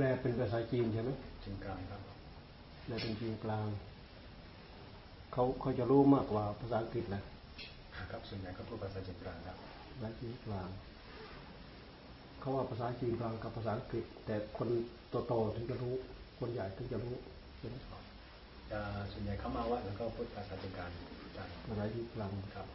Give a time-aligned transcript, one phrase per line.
[0.00, 1.10] แปลเป็นภาษาจีนใช่ไหม
[1.42, 2.02] จีนกลางครับ
[2.84, 3.66] แปลเป็นจีนกลาง
[5.32, 7.22] เขาเขาจะรู้มากกว่าภาษาอังกฤษนะ
[8.10, 9.56] ครับส่วนใหญ่ก็พูดภาษาจีนกลางครับ
[9.92, 10.68] ภาษาจีนกลาง
[12.40, 14.68] เขาว่าภาษาจีนกลางกับภาษาอังกฤษ แต่คน
[15.26, 15.94] โตๆถึงจะรู้
[16.38, 17.14] คนใหญ่ถึงจะรู้
[17.58, 17.76] ใช่ไหม
[19.12, 20.90] ส่วนใหญ่เขามาว่าแล้วก็พูดภาษาจีนกลาง
[21.66, 22.66] ภาษาจีนกลางครับ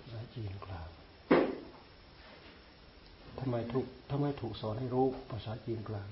[0.00, 0.88] ภาษาจีนกลาง
[3.44, 6.08] ทำไมถูกทำไมถูกสอนให้รู้ภาษาจีนกลาง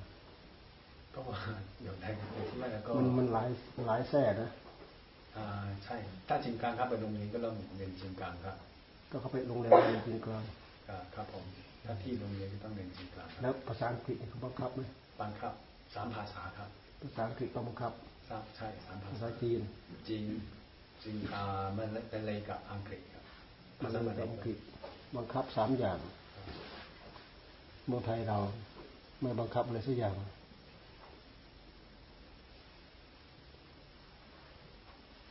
[1.14, 1.38] ก็ว่า
[1.82, 2.16] เดี๋ยวแทง
[2.50, 3.48] ที่แม่ก็มันมันหลาย
[3.86, 4.50] หลายแท่นะ
[5.36, 5.46] อ่า
[5.84, 5.96] ใช่
[6.28, 8.56] ถ้าจีนกลางครับไปโรงเรียนก็เริ่มเรียนจีนกลางครับ
[9.10, 10.44] ก็เขาไปโรงเรียนเรียนจีนกลาง
[11.14, 11.44] ครับผม
[11.84, 14.80] ถ้าที่โรงเรียนก็ต้องเรียนจีนกลางแล้วภาษาอังกฤษเขาบังคับไหม
[15.20, 15.52] บังคับ
[15.94, 16.68] สามภาษาครับ
[17.00, 17.92] ภาษาอังกฤษต้องบังคับ
[18.56, 19.60] ใช่สามภาษาภาษาจีน
[20.08, 20.24] จีน
[21.02, 23.24] จีนอ่ามันเป็นเลยกับอังกฤษครับ
[23.80, 23.98] ภาษา
[24.32, 24.58] อังกฤษ
[25.16, 25.98] บังคับสามอย่าง
[27.86, 28.38] เมืองไทยเรา
[29.20, 30.16] ไม่บังคับอะไรสักอย่าง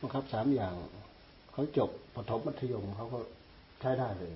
[0.00, 0.74] บังคับสามอย่าง
[1.52, 3.18] เขาจบปฐมมัธยมเขาก็
[3.80, 4.34] ใช้ได้เลย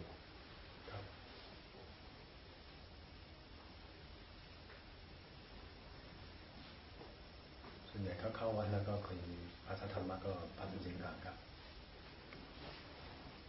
[7.89, 9.19] ส่วนใหญ่เขาเข้าวัดแล้วก็คุย
[9.67, 11.37] ภาษาธรรมะก็ภาษาจีนกลางครับ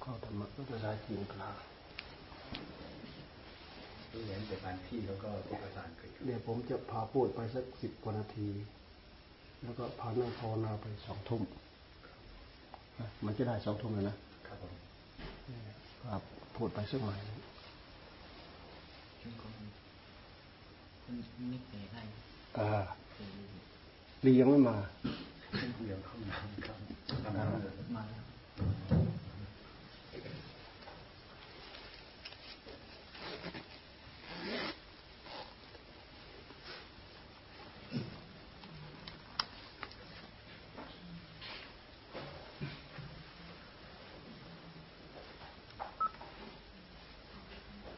[0.02, 1.56] เข้าธรรมะก็ภาษาจีนกลาง
[4.24, 8.50] เรียนแต่บางที่แล้วก็พูดภาษาอังกฤษเดี๋ยวผมจะพาพูดไปสักสิบกว่านาที
[9.64, 11.42] แล้วก็พานั่งภาวนาไปสองทุ่ม
[13.26, 14.16] มันจะได้สองทุ่มเลยนะ
[14.48, 14.74] ครับผม
[16.04, 16.22] ครับ
[16.56, 17.18] พูดไปสักหน่อย
[21.52, 22.02] นิดเดียวได้
[22.58, 22.70] อ่า
[24.26, 24.78] ลียังไม่มา
[25.86, 26.36] เดี๋ยวเข้ามา
[26.68, 26.78] ครับ
[27.96, 28.24] มาแล้ว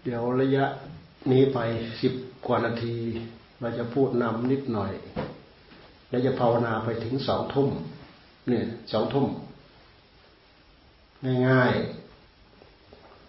[0.10, 0.66] ดี๋ยวระยะ
[1.32, 1.60] นี้ไป
[2.02, 2.14] สิบ
[2.48, 2.96] กว่านาที
[3.60, 4.92] เราจะพูดนำนิดหน่อย
[6.10, 7.70] แล้วจะภาวนาไปถึงสองทุ่ม
[8.48, 9.28] เนี่ยสองทุ่ม
[11.48, 11.74] ง่าย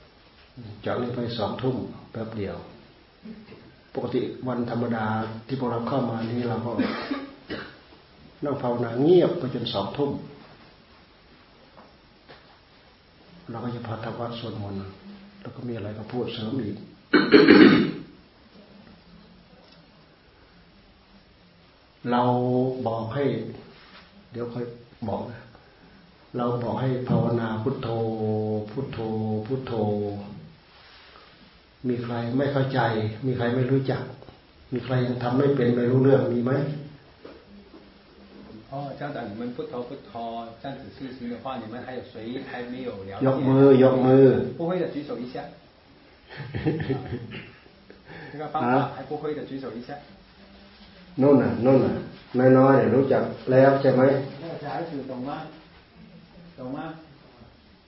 [0.05, 1.77] ๆจากนี้ไปสองทุ่ม
[2.13, 2.57] แป๊บเดียว
[3.95, 5.07] ปกติวันธรรมดา
[5.47, 6.71] ที่พวกเราเข้ามานี้เราก็
[8.45, 10.11] นั่งภาวนาเงียบไปจนสองทุ่ม
[13.51, 14.85] เราก็จะพาทวัดสวดมนต์
[15.41, 16.77] แล้วก็มีอะไรก็พูดเสริมอีก
[22.11, 22.23] เรา
[22.87, 23.25] บอกให้
[24.33, 24.65] เดี๋ยวค่อย
[25.09, 25.41] บอกนะ
[26.37, 27.89] เราบอกให้ภาวนาพุทโธ
[28.71, 28.99] พุทโธ
[29.47, 29.73] พุทโธ
[31.89, 32.81] มีใครไม่เข้าใจ
[33.27, 34.03] มีใครไม่รู้จัก
[34.73, 36.53] มีใครยังทำไม่เป็นไม่รู้เรื่องมีไหม
[38.72, 43.26] 哦，这样子你们不投不投这样子事情的话，你们还有谁还没有了解？
[43.26, 44.26] ยกมือยกมือ
[44.60, 45.36] 不会的举手一下。
[48.32, 49.90] 这个方法还不会的举手一下。
[51.22, 51.94] นู่นน่ะนู่นน่ะ
[52.58, 54.02] น้อยๆเนี่ยรู้จักแล้วใช่ไหม
[54.42, 55.32] 那个小孩子懂吗？
[56.58, 56.80] 懂吗？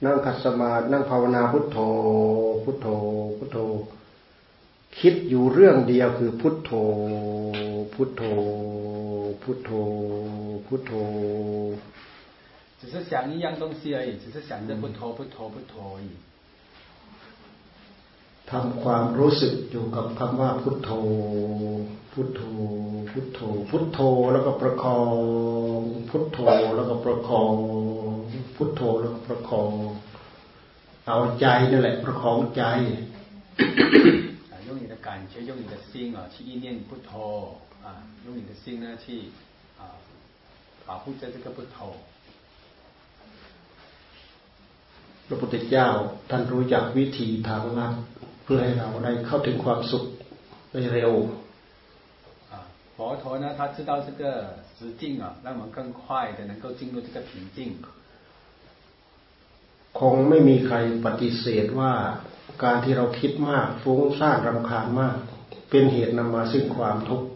[0.03, 1.77] นั่งคัสมานั่งภาวนาพุทโธ
[2.63, 2.87] พุทโธ
[3.37, 3.57] พุทโธ
[4.99, 6.71] คิดอยู่เรื่องเดียวคือพุทโธ
[7.93, 8.23] พุทโธ
[9.41, 9.71] พุทโธ
[10.67, 10.91] พุทโธ
[12.79, 16.09] 只是想一样东西而已，只是想着不拖不拖不拖而已。
[18.51, 20.89] ทำความรู้สึกอยู่กับคำว่าพุทโธ
[22.11, 22.41] พุทโธ
[23.11, 23.99] พุทโธ พุทโธ
[24.33, 26.39] แล้วก็ประคอง พุทโธ
[26.75, 27.53] แล้วก็ประคอง
[28.55, 29.71] พุทโธแล้วก็ประคอง
[31.07, 32.63] เอาใจนั่นแหละ ประคองใจ
[34.67, 37.09] 用你的感觉，用你的心啊，去意念不拖。
[37.83, 37.87] 啊，
[38.25, 39.05] 用你的心呢去
[39.79, 39.81] 啊
[40.85, 41.95] 保护着这个不头。
[45.27, 45.87] พระพุทธเจ้า
[46.29, 47.93] ท่านรู้จักวิธีทางลัด
[48.43, 50.03] เพื่อให้เราได้เข้าถึงความสุข
[50.71, 51.11] ได้เร็ว
[52.51, 52.55] 啊，
[52.95, 54.21] 佛陀呢，他知道这个
[54.77, 57.57] 实境啊，让我们更快的能够进入这个平静。
[59.99, 60.75] คงไม่มีใคร
[61.05, 61.93] ปฏิเสธว่า
[62.63, 65.17] การที่เราคิดมากฟุ้งซ่านรำคาญมาก
[65.69, 67.27] เป็นเหตุนำมาซึ่งความทุกข์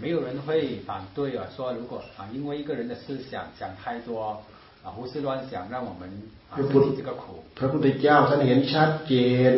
[0.00, 4.40] 没有人会反对啊，说如果啊，因为一个人的思想想太多
[4.82, 6.02] 啊，胡思乱想，让我们
[6.50, 7.42] 啊身体这个苦。
[7.56, 9.14] พระพุทธเจ้าท่านเห็นชัดเจ
[9.52, 9.54] น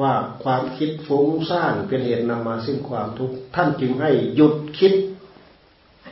[0.00, 0.12] ว่า
[0.44, 4.94] ความคิดฟุ้งซ่านเป็นเหตุนำมาซึ่งความทุกข์ท่านจึงให้หยุดคิด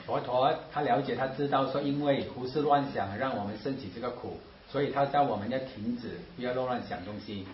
[0.06, 0.30] 佛陀
[0.72, 4.38] 他了解他知道说因为胡思乱想让我们升起这个苦，
[4.70, 7.46] 所以他叫我们要停止，不要乱乱想东西。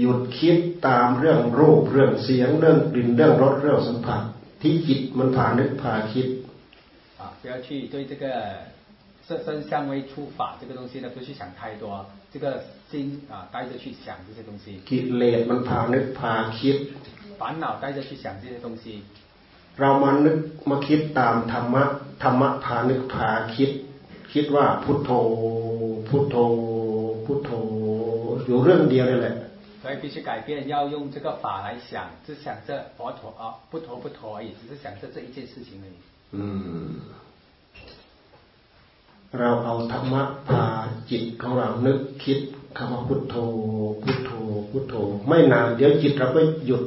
[0.00, 0.56] หยุดคิด
[0.88, 4.22] ตามเรื่องรูปเรื่องเสียงเรื่องกลิ่นเรื่องรสเรื่องสัมผัส
[4.64, 6.26] ที่จิตมันผ่านึกผ่าคิด
[7.20, 8.24] 啊不要去对这个
[9.26, 11.84] 色身香味触法这个东西呢不去想太多
[12.32, 12.46] 这个
[12.90, 16.76] 心啊带着去想这些东西กิเลสมันผ่านึกผ่าคิด
[17.40, 18.84] 烦恼带着去想这些东西
[19.80, 20.38] เรามานึก
[20.70, 21.84] มาคิดตามธรรมะ
[22.22, 23.70] ธรรมะผ่านึกผ่าคิด
[24.32, 25.10] คิดว่าพุทโธ
[26.08, 26.36] พุทโธ
[27.24, 27.50] พุทโธ
[28.46, 29.36] อยู่เรื่องเดียวนี่แหละ
[29.84, 35.96] 所以必须改变，要用这个法来想，只想着佛陀啊，不陀不陀而已，只是想着这一件事情而已。
[36.32, 37.00] 嗯，
[39.38, 40.64] เราเอาธรรมะพา
[41.10, 42.40] จิตของเรานึกคิด
[42.76, 43.34] คำว่าพุทโธ
[44.02, 44.30] พุทโธ
[44.70, 44.94] พุทโธ
[45.28, 46.82] ไม่นานเดี๋ยวจิตเราก็หยุด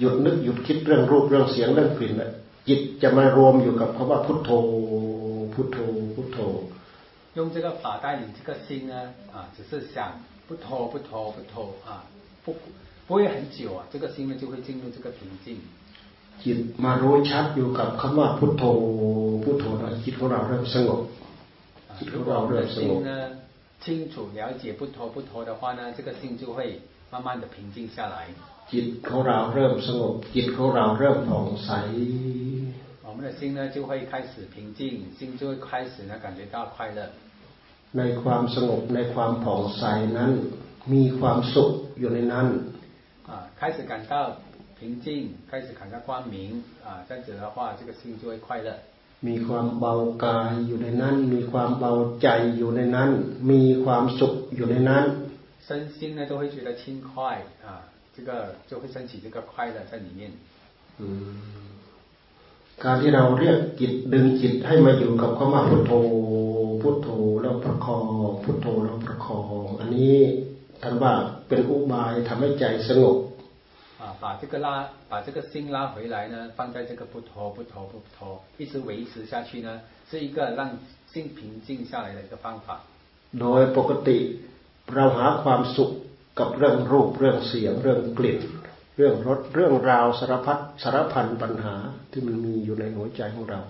[0.00, 2.32] หยุดนึกหยุดคิดเรื่องรูปเรื่องเสียงเรื่องกลิ่นแล้ว
[2.68, 4.50] จิตจะมารวมอยู่กับคำว่าพุทโธ
[5.54, 5.78] พุทโธ
[6.14, 6.38] พุทโธ
[7.36, 8.94] 用这个法带领这个心呢
[9.34, 12.04] 啊，只是想不陀不陀不陀啊，
[12.48, 12.48] 不
[13.06, 15.46] 不会很久啊，这个心呢就会进入这个平静。
[16.44, 18.64] จิตมารู้ชัดอยู่กับคำว่าพุทโธ
[19.44, 21.00] พุทโธนะจิตของเราเริ่มสงบ
[21.98, 23.12] จิตของเราเริ่มสงบ呢
[23.84, 26.80] 清楚了解不陀不陀的话呢，这个心就会
[27.12, 28.16] 慢慢的平静下来。
[28.72, 31.70] จิตของเราเริ่มสงบจิตของเราเริ่มผ่องใส
[33.06, 34.80] 我们的心呢就会开始平静，
[35.18, 37.00] 心就会开始呢感觉到快乐。
[37.98, 39.84] ในความสงบในความผ่องใส
[40.18, 40.30] นั้น
[40.92, 42.46] มีความสุขอยู่ในนั้น
[43.28, 44.14] 啊开始感到
[44.78, 45.06] 平静
[45.50, 46.36] 开始感到光明
[46.86, 48.68] 啊这样子的话这个心就会快乐
[49.26, 49.92] มีความเบา
[50.24, 51.92] กายอยู่ในนั้น มีความเบา
[52.22, 53.10] ใจอยู่ในนั้น
[53.50, 55.04] มีความสุขอยู่ในนั้น
[55.66, 57.10] 身心呢都会觉得轻快
[57.66, 57.68] 啊
[58.14, 60.30] 这个就会升起这个快乐在里面
[62.84, 65.92] การที่เราเรียกจิตดึงจิตให้มาอยู่กับคำว่าพุทโธ
[66.80, 67.08] พุทโธ
[67.42, 68.04] แล้วประคอง
[68.44, 70.16] พุทโธแล้วประคองอันนี้
[70.82, 71.14] ท่านว่า
[71.48, 73.16] เป็นอุบายทำให้ใจสงบ
[74.00, 74.68] 啊，把这个拉，
[75.08, 80.60] 把这个心拉回来呢，放在这个不陀不陀不陀，一直维持下去呢，是一个让
[81.12, 82.80] 心平静下来的一个方法。
[83.40, 84.18] โดยปกติ
[84.94, 85.90] เราหาความสุข
[86.38, 88.38] กับเรื่องรูปเรื่องเสียงเรื่องกลิ่น
[88.96, 91.74] เรื่องรสเรื่องราวสารพัดสารพันปัญหา
[92.10, 93.60] ที่มันมีอยู่ในหัวใจของเรา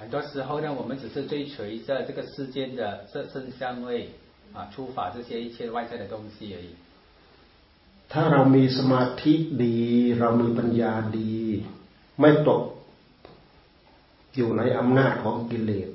[0.00, 4.10] 很多时候呢，我们只是追随着这个世间的色声香味
[4.54, 6.70] 啊、出法这些一切外在的东西而已。
[8.12, 9.32] ถ้าเรามีสมาธิ
[9.64, 9.78] ดี
[10.20, 11.36] เรามีปัญญาดี
[12.20, 12.62] ไม่ตก
[14.36, 15.88] อยู่ในอำนาจของกิเลส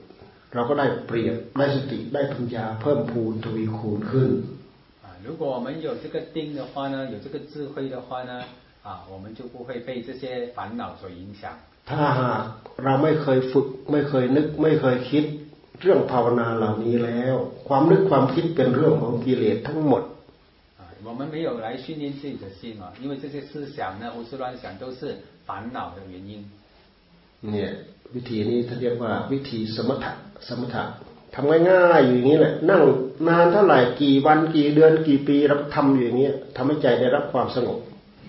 [0.53, 4.29] เราก็ได้เปรียบได้สติได้ปัญญาเพิ่มพูนทวีคูณขึ้น
[5.03, 8.33] 啊，如果我们有这个定的话呢，有这个智慧的话呢，
[8.83, 11.43] 啊，我们就不会被这些烦恼所影响。
[11.89, 12.43] ถ้าหาก
[12.83, 15.23] เราไม่เคยฝึกไม่เคยนึกไม่เคยคิด
[15.81, 17.35] เรื่องภาวนาเหล่านี้แล้ว
[17.67, 20.03] ความนึกความคิดเป็นเรื่องของกิเลสทั้งหมด
[21.07, 25.17] 我们没有来训练自己的心啊，因为这些思想呢、胡思乱想都是
[25.47, 26.31] 烦恼的原因。
[27.49, 27.69] เนี่ย
[28.15, 30.11] วิธีนี้ท่านเรียกว่าวิธีสมถะ
[30.47, 30.83] สมถะ
[31.33, 32.81] ทำง่ายๆอยู่อย่างนี้แหละนั่ง
[33.27, 37.77] นานเท่าไหร่กี่วันกี่เดือนกี่ปีเราทำอยู่อย่างนี้ทำให้ใจได้รับความสงบ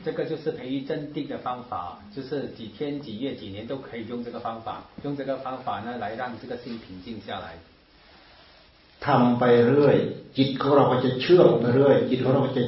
[0.07, 7.59] 这个就是培育镇定的方法，就是几天、几月、几年都可以用这个方法，用这个方法呢来让这个心平静下来。
[9.05, 9.97] ทำไปเรื่อย
[10.39, 12.63] จิตของเราก็จะเชื่องไปเรื่อยจิตของเราจะ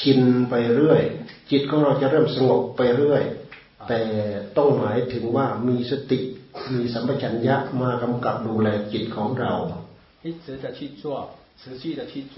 [0.00, 1.02] ชินไปเรื่อย
[1.50, 3.22] จิตของเราจะเริ่มสงบไปเรื่อย
[3.88, 4.00] แต่
[4.56, 6.18] ต้องหมายถึงว่ามีสติ
[6.74, 9.54] มีสัมปชัญญะมากำกับดูแลจิตของเรา
[10.24, 11.02] 一直的去做
[11.60, 12.36] 持续的去做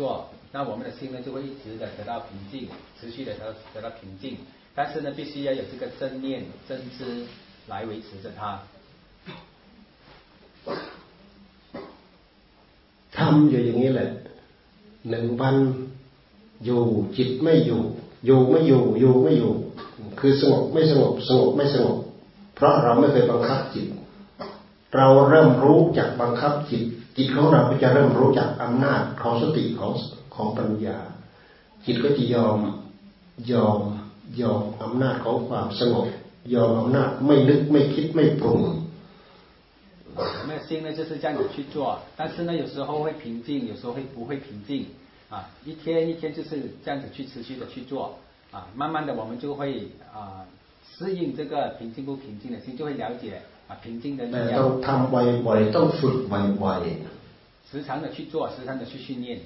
[0.57, 2.69] 那我们的心呢就会一直的得到平静，
[3.01, 4.37] 持续的得得到平静。
[4.75, 7.25] 但是呢，必须要有这个正念、正知
[7.69, 8.61] 来维持着它。
[13.17, 14.09] ทำอยู่อย่างนี้แหละ
[15.11, 15.57] หนึ่งวัน
[16.65, 16.83] อยู่
[17.17, 17.83] จิตไม่อยู่
[18.27, 19.53] อยู่ไม่อยู่อยู่ไม่อยู่
[20.19, 21.99] คือสงบไม่สงบสงบไม่สงบ
[22.55, 23.87] เพราะเราไม่เคยบังคับจิต
[24.97, 26.83] เราเริ่มรู้จากบังคับจิต
[27.17, 29.93] จิตของเราก็จะเริ่มรู้จากอำนาจของสติของ
[30.37, 30.99] ของปัญญา
[31.85, 32.59] จิตก็จะยอม
[33.53, 33.81] ยอม
[34.41, 36.07] ยอมอำนาจของความสงบ
[36.55, 38.63] ยอมอำนาจไม่นึกไม่คิดไม่ปรุง
[40.49, 44.85] 那心呢就是这样子去做，但是呢有时候会平静，有时候会不会平静
[45.31, 45.49] 啊？
[45.65, 48.19] 一天一天就是这样子去持续的去做
[48.51, 50.45] 啊，慢慢的我们就会啊
[50.87, 54.61] 适应这个平静不平静的心，就会了解啊平静的力量。
[54.61, 59.41] ต้องทำบ่อยๆต้องฝึกบ่อยๆ时常的去做，时常的去训练。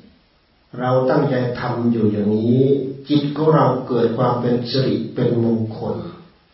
[0.81, 2.61] เราตั้งใจทำอยู่อย่างนี้
[3.09, 5.97] จิตของเราเกิดความเป็นสิริเป็นมงคล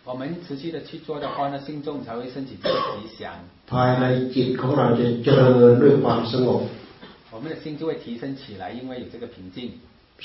[0.09, 3.21] 我们持续的去做的话呢，心中才会升起这个吉祥。
[3.73, 6.61] ภายในจิตของเราจะเจริญด้วยความสงบ
[7.35, 9.57] 我们的心就会提升起来，因为有这个平静。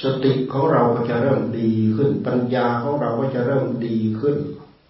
[0.04, 4.38] สติของเราก็จะเริ่มดีขึ้น ปัญญาของเราก็จะเริ่มดีขึ้น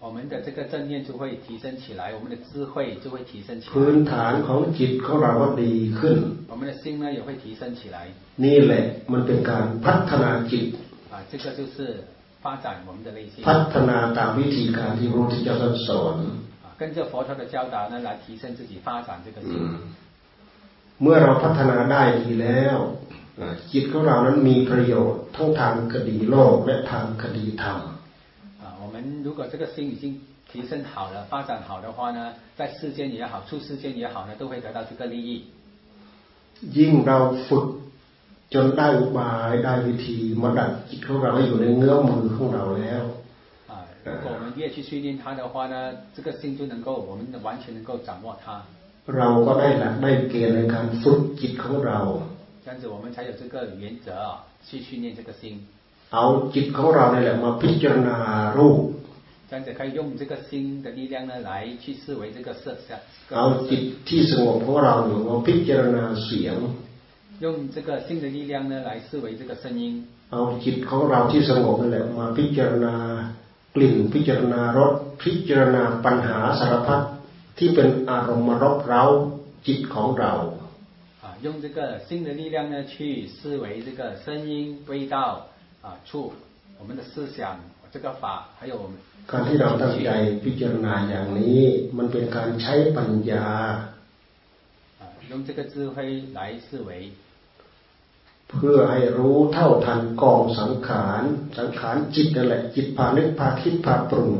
[0.01, 3.71] 我们的这个正念就会提升起来，我们的智慧就会提升起来。
[3.75, 6.17] พื้นฐานของจิตของเราก็ดีขึ้น
[6.51, 7.97] 我们的心呢也会提升起来。
[8.43, 8.83] นี่แหละ
[9.13, 10.67] มันเป็นการพัฒนาจิต
[11.12, 11.77] 啊，这个就是
[12.43, 13.36] 发展我们的内心。
[13.47, 15.55] พัฒนาตามวิธีการที่พระพุทธเจ้า
[15.88, 16.15] สอน
[16.79, 19.51] 跟着佛陀的教导呢来提升自己发展这个心。
[21.01, 22.77] เมื่อเราพัฒนาได้ดีแล้ว
[23.71, 28.00] จิตของเรานั้นมีประโยชน์ทั้งทางคดีโลกและทางคดีธรรม我
[28.91, 30.19] 们如果这个心已经
[30.51, 35.45] 提升好了、发展好的话呢，在世间也好、出世间也好呢，都会得到这个利益。
[36.77, 37.65] ยิ่งเราฝึก
[38.53, 43.03] จนได้อุบายได้วิธีมาดัดจิตของเราให้อยู่ในเงื้อมือของเราแล้ว
[43.71, 43.74] 啊，
[44.05, 45.75] 如果我们越去训练它的话呢，
[46.15, 48.63] 这个心就能够，我们完全能够掌握它。
[49.17, 52.00] เราก็ได้หลักได้เกณฑ์ในการฝึกจิตของเรา
[52.63, 55.43] 这样子我们才有这个原则啊，去训练这个心。
[56.13, 58.17] เอาจิตของเราเนี่ยแหละมาพิจารณา
[58.57, 58.79] รูป
[59.50, 62.97] 这样子可以用这个心的力量呢来去思维这个色相
[63.36, 66.57] เอาจิตที่สงบของเราเนี่ยมาพิจารณาเสียง
[67.43, 69.83] 用这个心的力量呢来思维这个声音
[70.31, 72.93] เอาจิตของเราที่สงบนั่นแหละมาพิจารณา
[73.75, 74.93] กลิ่นพิจารณารส
[75.24, 77.01] พิจารณาปัญหาสารพัด
[77.57, 79.03] ที่เป็นอารมณ์มารบเร้า
[79.67, 80.33] จิตของเรา
[81.45, 85.47] 用这个心的力量呢去思维这个声音味道
[85.81, 86.33] 啊，处
[86.79, 87.59] 我们的思想
[87.91, 88.93] 这个法，还有我们
[89.31, 90.12] การที่เราตั้งใจ
[90.43, 91.62] พิจารณาอย่างนี้
[91.97, 93.45] มันเป็นการใช้ปัญญา
[95.29, 95.95] 用这个智慧
[96.38, 97.12] 来思维
[98.50, 101.24] เพื่อให้รู้เท่าทันกองสังขาร
[101.57, 104.31] สังขารจิตนั่นแหละจิตพานึกพาคิดพาปรุง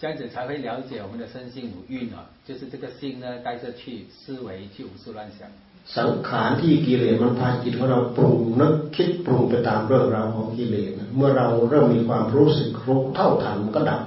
[0.00, 5.48] 这样子才会了解我们的身心五蕴啊，就是这个心呢带着去思维去胡思乱想。
[5.96, 14.02] สังขารที่กิเลสมันพาจิตของเราปรุงนึกคิดปรุงไปตามเรื่องราวของกิเลสเมื่อเราเริ่มมีความรู้สึกรู้เท่าทันมันก็ดับ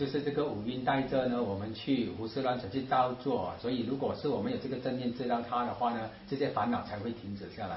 [0.00, 7.74] 就是这个五蕴带着呢，我们去胡思乱想去造作，所以如果是我们有这个正念知道它的话呢，这些烦恼才会停止下来。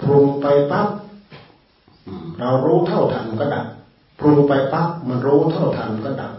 [0.00, 0.88] ปรุงไปปั๊บ
[2.40, 3.66] เรารู้เท่าทันก็ดับ
[4.20, 6.32] ปรุงไปปั๊บมันรู้เท่าทันก็ดับ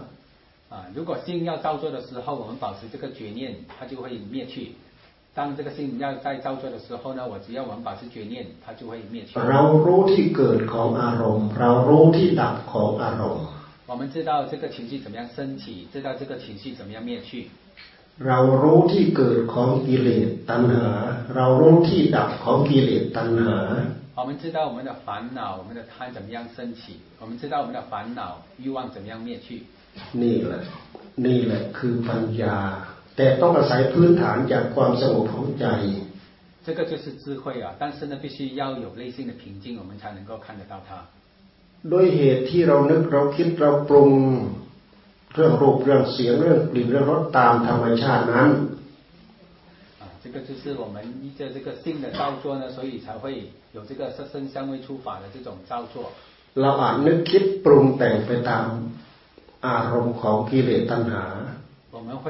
[0.72, 4.72] 啊，如果心要造作的时候，我们保持这个觉念，它就会灭去。
[5.34, 9.38] 当这个心要在造作的时候呢，我只要我们保持觉念，它就会灭去。
[9.38, 13.46] เรารู้ที่เกิดของอารมณ์เรารู้ที่ดับของอารมณ์
[13.90, 17.48] 我们知道这个情绪怎么样升起，知道这个情绪怎么样灭去。
[18.26, 20.88] เรารู้ที่เกิดของกิเลสตัณหา
[21.36, 23.58] เรารู้ที่ดับของกิเลสตัณหา
[24.18, 29.62] 我们知道我们的烦恼，我们的贪怎么样升起，我们知道我们的烦恼欲望怎么样灭去。
[30.22, 30.62] นี่แหละ
[31.26, 32.56] นี่แหละคือปัญญา
[33.16, 35.66] แต่ต้องอาศัยพื้นฐานจากความสงบของใจ
[36.66, 40.90] 这个就是智慧啊，但是呢，必须要有内心的平静，我们才能够看得到它。
[41.92, 44.10] ด้วยเหตุที่เรานึกเราคิดเราปรุง
[45.34, 48.50] เรื่องรูปเรื่องเสียงเรื่องกลิ่นเรื่องรสตามธรรมชาตินั้น
[50.00, 53.24] 啊，这个就是我们依着这个性的造作呢，所以才会
[53.76, 56.10] 有这个色身香味触法的这种造作。
[56.60, 58.66] เราอาจนึกคิดปรุงแต่งไปตาม
[59.66, 61.24] อารมณ์ของกิเลสตัณหา
[61.94, 62.24] 我们会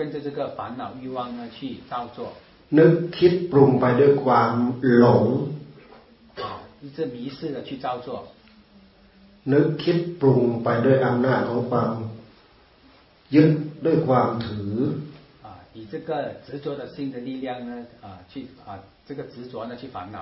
[0.00, 2.32] 跟着这个烦恼欲望呢去造作。
[2.78, 4.52] นึกคิดปรุงไปด้วยความ
[4.96, 5.26] หลง
[6.82, 8.08] 一直迷失的去造作。
[9.52, 11.92] นึกคิดปรุงไปด้วยอำนาจของความ
[13.34, 13.50] ยึด
[13.84, 14.74] ด้วยความถือ
[15.46, 16.10] 啊，以这个
[16.46, 17.72] 执着的心的力量呢
[18.04, 20.18] 啊去啊这个执着呢去烦恼。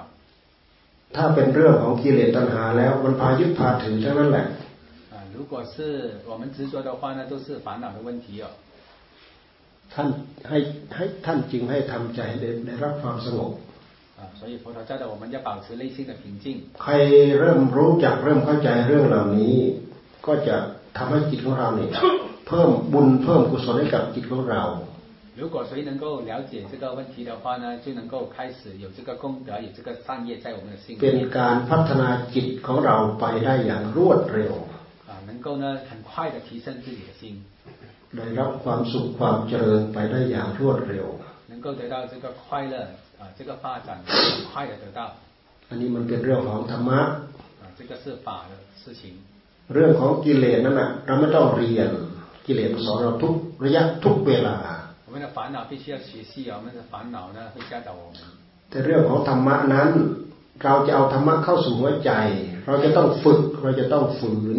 [1.16, 4.46] ถ้าเป็นเรื่องของกิเลสตัณหาแล้วมันพายึดพาถือทั้งนั้นแหละ
[5.12, 5.74] 啊，如果是
[6.30, 8.46] 我们执着的话呢，都是烦恼的问题哦。
[9.94, 10.08] ท่าน
[10.48, 10.58] ให้
[10.96, 13.52] ให้ท่านจึงให้ทำใจได้รับความสงบ
[14.40, 16.44] 所以佛陀教导我们要保持内心的平静。
[16.82, 16.92] ใคร
[17.38, 19.56] เริ่มรู้จักเริ่มเข้าใจเรื่องเหล่านี้
[20.26, 20.56] ก็จะ
[20.96, 21.90] ทำให้จิตของเราเนี่ย
[22.46, 24.62] เพิ่มบุญเพิ่มกุศลให้กับจิตของเรา
[25.40, 30.98] 如果谁能够了解这个问题的话呢，就能够开始有这个功德，有这个善业在我们的心里。
[31.02, 34.54] เป็นการพัฒนาจิตของเราไปได้อย่างรวดเร็ว
[35.08, 37.42] 啊，能够呢很快的提升自己的心。
[38.16, 41.06] ได้รับความสุขความเจริญไปได้อย่างรวดเร็ว
[41.50, 42.76] 能够得到这个快乐
[43.20, 45.00] 啊这个发展很快的得到
[45.70, 47.00] อันนี้มันเป็นเรื่องของธรรมะ
[47.60, 49.02] 啊这个是法的事情
[49.72, 51.90] เรื่องของกิเลสนั่นน่ะเราไม่ต้องเรียน
[52.46, 54.56] กิเลสสอนเราทุกระยะทุกเวลา
[55.06, 58.18] 我们的烦恼必须要学习啊我们的烦恼呢会教导我们
[58.70, 59.88] แต่เรื่องของธรรมะนั้น
[60.62, 62.10] เราจะเอาธรรมะเข้าสู่หัวใจ
[62.66, 64.58] เราจะต้องฝึกเราจะต้องฝืน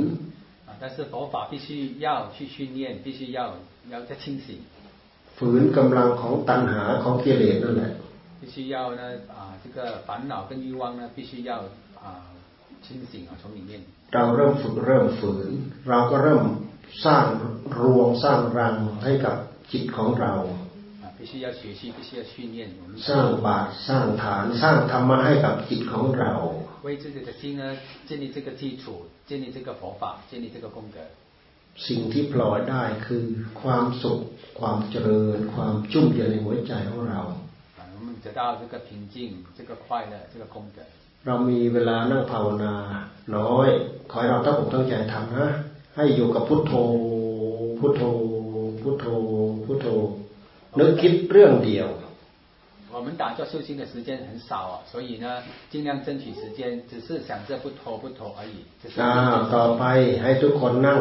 [0.79, 3.53] 但是佛法必须要去训练，必须要
[3.89, 4.47] 要再清醒。
[5.37, 7.91] ฝืนกำลังของตัณหาของกิเลสนั่นแหละ
[8.41, 9.01] 必须要呢
[9.37, 9.77] 啊，这个
[10.07, 11.51] 烦恼跟欲望呢，必须要
[12.05, 12.07] 啊
[12.83, 13.81] 清醒啊，从里面。
[14.13, 15.49] เราเริ่มฝึกเริ่มฝืน
[15.89, 16.43] เราก็เริ่ม
[17.05, 17.25] สร้าง
[17.79, 19.35] รวงสร้างรังให้กับ
[19.71, 20.33] จิตของเรา
[21.17, 22.91] 必须要学习，必须要训练我们。
[23.09, 26.33] สร้างบาตสร้างฐานสร้างธรรมะให้กับจิตของเรา
[26.85, 27.63] 为自己的心呢
[28.07, 30.97] 建立这个基础，建立这个佛法，建立这个功德。
[31.87, 33.25] สิ่งที่ปล่อยได้คือ
[33.61, 34.19] ความสุข
[34.59, 37.21] ความเจริญความจุ่มเย็นในหัวใจของเรา
[37.95, 39.15] 我们得到这个平静，
[39.57, 40.77] 这个快乐，这个功德。
[41.25, 42.73] เรามีเวลานั่งภาวนา
[43.35, 43.67] น้อย
[44.09, 45.47] ขอให้เราตั้งอกตั้งใจทำนะ
[45.95, 46.73] ให้อยู่กับพุทโธ
[47.79, 48.03] พุทโธ
[48.81, 49.05] พุทโธ
[49.65, 49.87] พุทโธ
[50.79, 51.87] นึกคิดเรื่องเดียว
[52.91, 58.63] 我们打坐修心的时间很少啊，所以呢，尽量争取时间，只是想着不拖不拖而已。
[59.01, 59.11] อ่า
[59.55, 59.83] ต่อไป
[60.21, 60.99] ให้ทุกคนนั่ง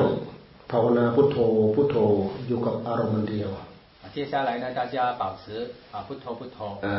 [0.71, 1.39] ภาวนาพุทโธ
[1.75, 1.97] พุทโธ
[2.49, 3.51] อยู่กับอารมณ์เดียว
[4.15, 6.57] 接下来呢，大家保持啊不拖不拖。
[6.87, 6.99] อ่า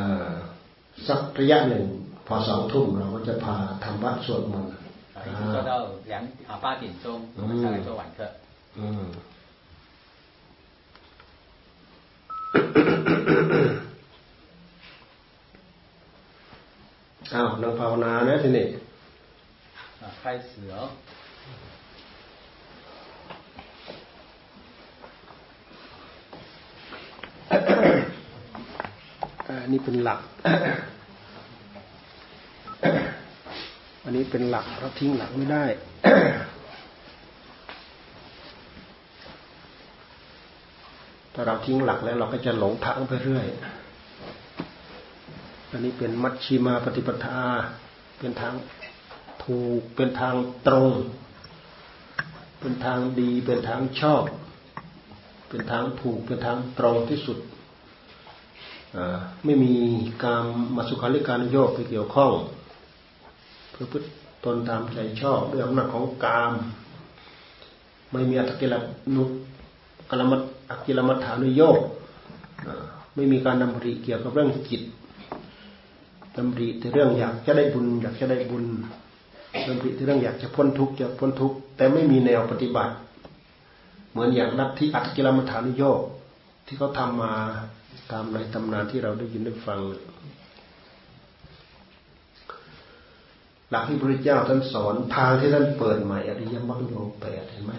[1.08, 1.86] สักระยะหนึ่ง
[2.28, 4.72] พอสองทุ่มเราก็จะพาทำวัดสวดมนต์
[5.28, 5.72] 一直做到
[6.08, 8.20] 两啊八点钟，我们才来做晚课。
[8.78, 8.82] 嗯。
[17.35, 18.67] อ้าวนั่งภาวนานะทีนี้
[20.21, 20.75] ใครเสือ
[29.63, 30.21] อันนี้เป็นหลัก
[34.05, 35.65] อันนี้เป็นหลักเราทิ้งหลักไม่ได้
[41.35, 43.47] ถ้าเราทิ้งหลักแล้วเราก็จะหลงทางไปเรื่อย
[45.73, 47.41] อันนี้เป็นมัชชีมาปฏิปทา
[48.19, 48.55] เป็นทาง
[49.45, 50.35] ถูก เป็นทาง
[50.67, 50.91] ตรง
[52.61, 54.25] เป็นทางดี เป็นทางชอบ
[55.49, 57.39] เป็นทางถูก เป็นทางตรงที่สุด
[59.45, 59.75] ไม่มี
[60.25, 60.45] การ
[60.77, 62.33] มาสุขาริการโยกไปเกี่ยวข้อง
[63.71, 64.01] เพื่อพึ่
[64.45, 66.53] ตนตามใจชอบด้วยอำนาจของกาม
[68.13, 68.75] ไม่มีอัตกิล
[69.15, 69.25] นุ
[70.11, 71.79] กลมัตอกิลมัฐานุโยก
[73.15, 74.83] ไม่มีการดำริเกี่ยวกับเรื่องจิต
[76.37, 78.65] ดำริแต่เรื่องอยากจะได้บุญ อยากจะได้บุญ
[79.67, 82.95] ดำริแต่เรื่องอยากจะพ้นทุกข์จะพ้นทุกข์แต่ไม่มีแนวปฏิบัติ
[84.11, 86.01] เหมือนอย่างนักที่อัตกิลมัฐานุโยก
[86.67, 87.33] ที่เขาทามา
[88.11, 89.81] ตามในตำนานที่เราได้ยินได้ฟัง
[93.71, 97.73] หลักที่พระเจ้าท่านสอนทางที่ท่านเปิดใหม่อริยมรรคโยแปดเห็นไหม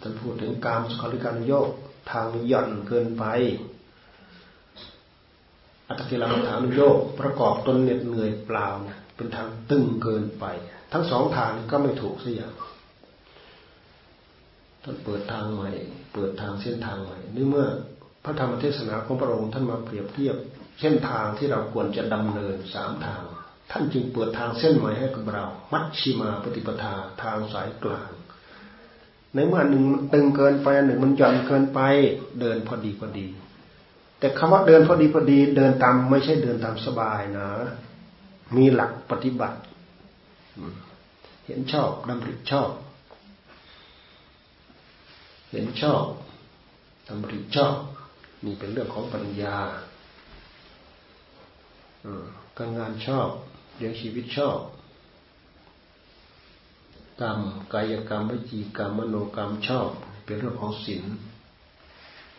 [0.00, 1.68] ท่านพูดถึงการสุขาริการโยก
[2.10, 3.24] ทางหย่อนเกินไป
[5.88, 10.44] อัตกิลมัฐานุโยกประกอบตนเหน็ดเหนื่อยเปล่าเนี่ยเป็นทางตึงเกินไป
[10.92, 12.54] ทั้งสองทางก็ไม่ถูกสักอย่าง
[14.82, 15.70] ท่านเปิดทางใหม่
[16.14, 17.66] เปิดทางเส้นทางใหม่นี่เมื่อ
[18.24, 20.36] พระธรรมเทศนาของพระองค์ท่านมาเปรียบเทียบ
[20.80, 23.22] เส้นทางที่เราควรจะดำเนินสามทาง
[23.70, 28.10] ท่านจึงเปิดทางเส้นใหม่ให้กับเรา มัชชิมาปฏิปทาทางสายกลาง
[29.34, 31.80] ในเมื่อหนึ่งตึงเกินไปหนึ่งมันหย่อนเกินไป
[32.40, 33.26] เดินพอดีพอดี
[34.18, 37.48] แต่คำว่าเดินพอดีพอดีเดินตามไม่ใช่เดินตามสบายนะ
[38.56, 39.58] มีหลักปฏิบัติ
[41.46, 42.70] เห็นชอบดำริชอบ
[45.50, 46.04] เห็นชอบ
[47.08, 47.76] ดำริชอบ
[48.44, 49.56] นี่เป็นเรื่องของปัญญา
[52.58, 53.28] การงานชอบ
[53.76, 54.58] เลี้ยงชีวิตชอบ
[57.20, 57.40] กรรม
[57.72, 59.88] กายกรรมวิจีกรรมมโนกรรมชอบ
[60.24, 61.04] เป็นเรื่องของศีล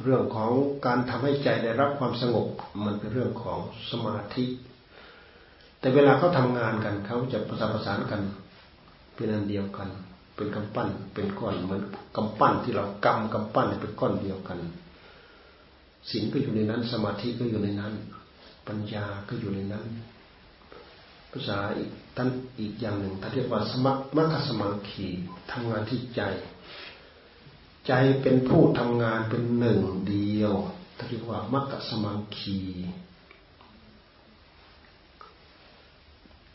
[0.04, 0.52] เรื่องของ
[0.86, 2.48] การทำให้ใจได้รับความสงบ
[2.86, 4.46] มันเป็นเรื่องของสมาธิ
[5.80, 8.22] แต่เวลาเขาทางานกันเขาจะประสานประสานกัน
[9.16, 9.90] เป็นอันเดียวกัน
[10.36, 11.82] เป็นกำปั้นเป็นก้อนเหมือน
[12.16, 14.60] กำปั้นที่เรากำกำปั้นเป็นก้อนเดียวกัน
[16.10, 17.94] ศีลก็อยู่ในนั้น สมาธิก็อยู่ในนั้น
[18.68, 19.86] ปัญญาก็อยู่ในนั้น
[21.32, 22.30] ภาษาอีกท่าน
[22.60, 25.08] อีกอย่างหนึ่งท่านเรียกว่าสมัคมัคคสมังคี
[25.52, 26.22] ทำงานที่ใจ
[27.88, 30.54] ใจเป็นผู้ทำงานเป็นหนึ่งเดียว
[30.98, 32.60] ท่านเรียกว่ามัคคสมังคี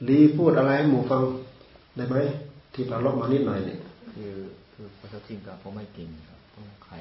[0.09, 1.23] ลีพูดอะไรให้หมู่ฟัง
[1.97, 2.17] ได้ไหม
[2.75, 3.81] ที่เราลบมานิดหน่อยเนี่ย
[4.15, 4.35] คือ
[4.73, 6.99] คือภาษาจีนกับผมไม่กินครับต้องไข่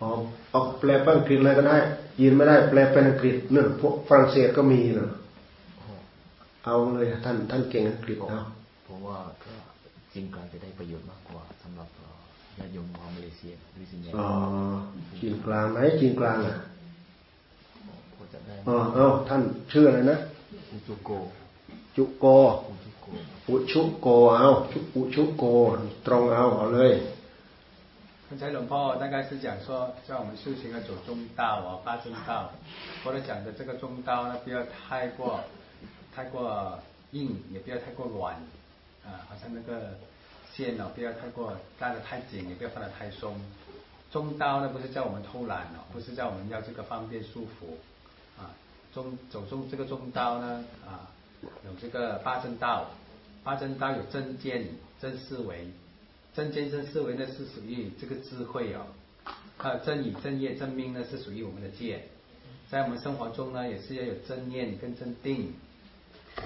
[0.00, 0.20] ออก
[0.54, 1.76] ออกแปลเป็นอังกฤษอะไรก็ได้
[2.20, 5.10] ยินไม่ได้ แปลเป็นอังกฤษเนี่ยพวกฝรั่งเศสก็มีเนะ
[6.64, 8.44] เอาเลยท่านท่านเก่งอังกฤษเนาะ
[8.84, 9.54] เพราะว่าก็
[10.12, 11.88] จริงการจะได้ประโยชน์มากกว่าสำหรับ
[12.59, 14.29] ญาติโยมชาวมาเลเซียหรือสิงคโปร์อ๋อ
[15.19, 16.55] จีนกลางไหมจีนกลางอ่ะ
[18.67, 20.17] อ๋อเอาท่านชื่ออะไรนะ
[20.71, 21.09] อุจุโก
[21.95, 22.25] จุโก
[23.49, 24.49] อุชุโกเอา
[24.95, 25.43] อุชุโก
[26.05, 26.93] ตรงเอาเอาเลย
[28.27, 32.49] 刚才龙婆大概是讲说，叫我们修行要走中道啊，八正道。
[33.03, 35.39] 或者讲的这个中道呢，不要太过
[36.13, 36.79] 太过
[37.11, 38.33] 硬，也不要太过软
[39.05, 39.95] 啊，好像那个
[40.60, 43.34] 线哦，不要太过拉得太紧，也不要放得太松。
[44.12, 47.78] 中刀呢，不是叫我们偷懒哦，不是叫我们要这个方便舒服
[48.36, 48.50] 啊。
[48.92, 51.08] 中走中这个中刀呢啊，
[51.64, 52.90] 有这个八正道，
[53.42, 54.66] 八正道有正见、
[55.00, 55.66] 正思维，
[56.34, 58.84] 正见、正思维呢是属于这个智慧哦。
[59.56, 62.04] 还有正语、正业、正命呢是属于我们的戒，
[62.70, 65.54] 在我们生活中呢也是要有正念跟正定
[66.36, 66.44] 啊。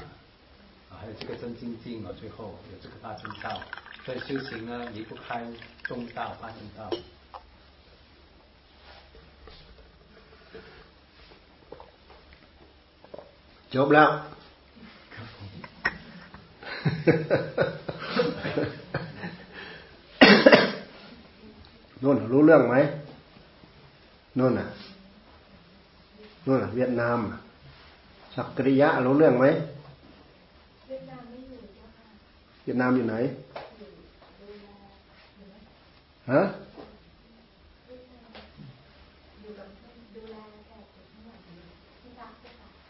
[1.01, 3.61] 还有这个真精进哦，最后有这个八正道，
[4.06, 5.46] 所以修行呢离不开
[5.84, 6.80] 中道八正道。
[13.74, 14.10] จบแล้ว
[22.04, 22.76] นู่นรู้เรื่องไหม
[24.38, 24.68] นู่นน่ะ
[26.46, 27.18] นู่นน่ะเวียดนาม
[28.36, 29.46] สักกริยะรู้เรื่องไหม
[30.88, 33.16] เวียดนามอยู่ไหน
[36.33, 36.43] ฮะ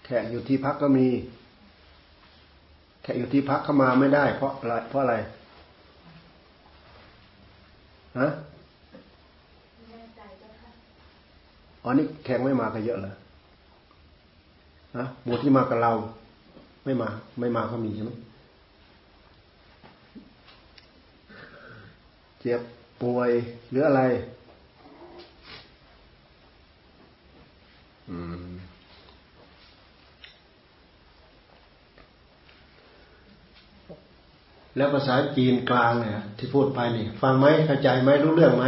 [0.04, 1.06] แขกอยู่ที่พักก็มี
[3.02, 5.14] แขกอยู่ที่พักเข้ามาไม่ได้ เพราะอะไรเพราะอะไร
[8.18, 8.28] ฮะ
[11.82, 13.14] อ๋อนี่แขกไม่มากันเยอะเลย
[14.96, 15.92] ฮะหมู่ที่มากับเรา
[16.84, 17.08] ไม่มา
[17.40, 18.12] ไม่มาก็มีใช่ไหม
[22.40, 22.60] เจ็บ
[23.04, 23.30] ป่วย
[23.70, 24.02] หรืออะไร
[28.10, 28.52] อืม
[34.76, 38.66] แล้วภาษาจีนกลางเนี่ยที่พูดไปนี่ฟังไหมเข้าใจไหมรู้เรื่องไหม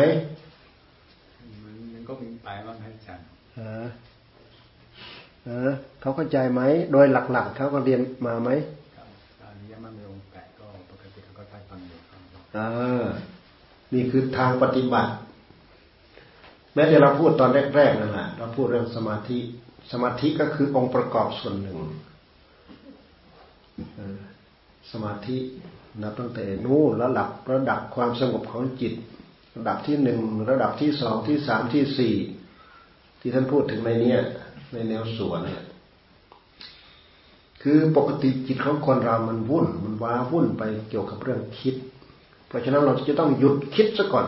[1.93, 3.87] มันก็มีไปบ้างครับอาจารย์เออ
[5.45, 5.71] เออ
[6.01, 6.61] เขาเข้าใจไหม
[6.93, 8.51] โดยหลักๆเขาก็เรียนมาไหม
[8.97, 9.09] ครับ
[9.41, 12.21] ตอนนี้ยังไม่มีองค์แปดก็ปกติเขาก็ได้ฟังอยู่ครับ
[12.55, 12.61] เอ
[13.03, 13.05] อ
[13.95, 15.13] นี่คือทางปฏิบัติ
[16.75, 19.39] แม้แต่เราพูดตอนแรกๆนั่นแหละเราพูดเรื่องสมาธิ
[19.93, 21.79] สมาธิก็คือองค์ประกอบส่วนหนึ่ง
[24.93, 25.37] สมาธิ
[26.03, 28.95] นับตั้งแต่นู่นระดับระดับความสงบของจิต
[29.57, 30.21] ระดับที่หนึ่ง
[30.51, 32.15] ระดับที่สองที่สามที่สี่
[33.21, 34.21] ที่ท่านพูดถึงในเนี้ย
[34.73, 35.63] ในแนวสวนเนี่ย
[37.63, 41.77] คือปกติจิตของคนเรามันวุ่น มันว้าวุ่นไปเกี่ยวกับเรื่องคิด
[42.49, 44.27] เพราะฉะนั้นเราจะต้องหยุดคิดซะก่อน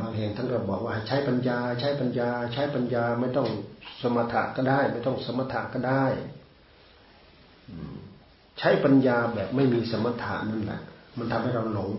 [0.00, 3.48] บางแห่งท่านก็บอกว่าใช้ปัญญา ใช้ปัญญา ใช้ปัญญาไม่ต้อง
[4.02, 6.04] สมถะก็ได้ ไม่ต้องสมถะก็ได้
[8.58, 10.80] ใช้ปัญญาแบบไม่มีสมถะนั่นแหละ
[11.18, 11.90] มันทำให้เราหลง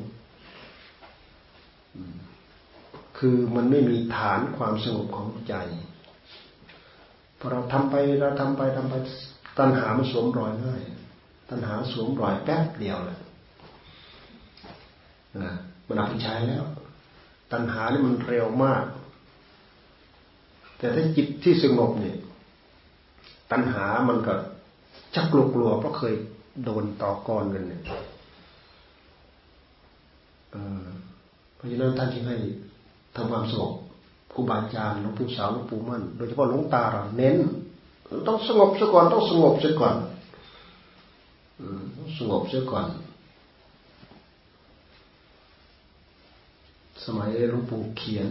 [3.17, 5.55] คือมันไม่มีฐานความสงบของใจ
[7.39, 8.95] พอเราทำไปเราทำไปทำไป
[9.57, 10.81] ตัณหามันสวมรอยง่าย
[11.49, 13.19] ตัณหาสวมรอยแป๊บเดียวเลย
[15.43, 15.53] นะ
[15.87, 16.63] มันเอาไปใช้แล้ว
[17.51, 18.83] ตัณหานี่มันเร็วมาก
[20.77, 22.17] แต่ถ้าจิตที่สงบเนี่ย
[23.51, 24.33] ตัณหามันก็
[25.15, 26.13] ชักกลัวๆเพราะเคย
[26.63, 27.81] โดนต่อกรกันเนี่ย
[31.55, 32.37] เพราะฉะนั้นท่านจึงให้
[33.15, 33.73] ทำความสงบ
[34.33, 37.37] ครูบาอาจารย์หลวงปู่สาวหลวงปู่มั่น โดยเฉพาะหลวงตาเราเน้น
[38.27, 40.16] ต้องสงบซะก่อนต้องสงบซะก่อนอง
[42.17, 42.87] สงบซะก่อน
[47.05, 48.27] สมัยหลวงปู่เขียน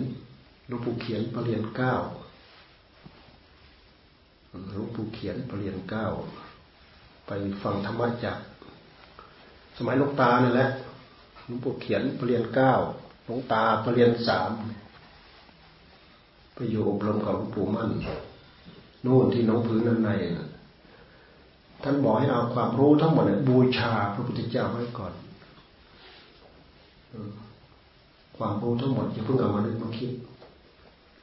[0.68, 1.94] หลวงปู่เขียนปรริญญาเก้า
[4.72, 6.06] หลวงปู่เขียนปรริญญาเก้า
[7.26, 7.30] ไป
[7.62, 8.38] ฟังธรรมะจาก
[9.76, 10.68] สมัยลวงตาเนี่ยแหละ
[11.46, 12.72] หลวงปู่เขียนปรริญญาเก้า
[13.24, 14.50] หลวงตาปรริญญาสาม
[16.54, 17.90] ไปอยู่อบรมกับหลวงปู่มั่น
[19.04, 20.46] นู่นที่น้องพื้นนั่นในนะ
[21.88, 25.12] ท่านบอกให้เอาความรู้ทั้งหมดเนี่ยบูชาพระพุทธเจ้าไว้ก่อน
[28.36, 30.10] ความรู้ทั้งหมดอย่าเพิ่งเอามานึกมาคิด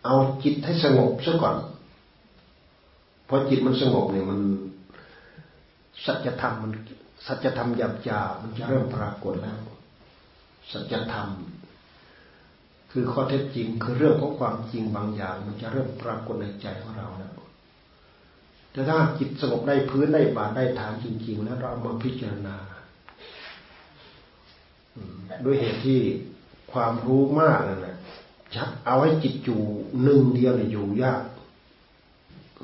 [0.06, 1.56] เอาจิตให้สงบซะก่อน
[3.28, 4.40] พอจิตมันสงบเนี่ยมัน
[6.06, 6.72] สัจธรรมมัน
[7.26, 9.60] สัจธรรมหยาบหยามันจะเริ่มปรากฏแล้ว
[10.72, 11.28] สัจธรรม
[12.92, 17.34] คือข้อเท็จจริงคือเรื่องของความจริงบางอย่าง มันจะเริ่มปรากฏในใจของเราแล้ว
[18.74, 22.56] แต่ถ้าจิตสงบได้พื้นได้บาทได้ฐานจริงๆแล้วเราเอามาพิจารณา
[25.46, 26.00] ด้วยเหตุที่
[26.72, 27.96] ความรู้มากนั่นแหละ
[28.56, 29.62] จะเอาให้จิตอยู่
[30.04, 31.22] หนึ่งเดียวเนี่ยอยู่ยาก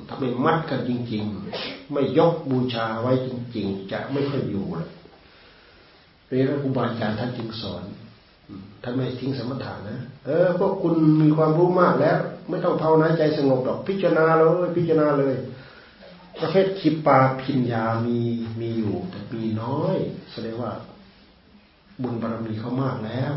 [0.08, 1.24] ถ้าไม่มัดกันจริง
[1.58, 4.90] ๆ ไม่ยกบูชาไว้จริง ๆ จะไม่ค่อยอยู่เลย
[6.28, 7.84] เรียนครูบาอาจารย์ท่านจึงสอน
[8.84, 12.18] ท่านไม่ทิ้งสมถะนะเออพวกคุณมีความรู้มากแล้ว
[12.50, 15.36] ไม่ต้องภาวนาใจสงบหรอกพิจารณาเลยพิจารณาเลย
[16.42, 18.20] ประเภทคิปาพิญญามี
[18.60, 19.96] มีอยู่ แต่มีน้อย
[20.32, 20.72] แสดงว่า
[22.02, 23.34] บุญบารมีเขามากแล้ว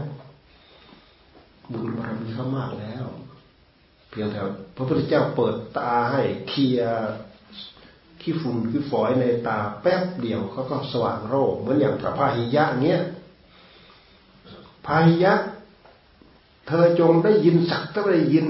[1.73, 3.05] บุญบารมีเขามากแล้ว
[4.09, 4.41] เพียงแต่
[4.77, 6.81] พระพุทธเจ้าเปิดตาให้เคลีย
[8.21, 13.01] ขี้ฝุ่นขี้ฝอยในตาแป๊บเดียวเขาก็สว่างโรคเหมือนอย่างพระพาหิยะเนี้ย
[14.87, 15.35] พาหิยะ
[16.67, 18.49] เธอจงได้ยินสักเท่าได้ยิน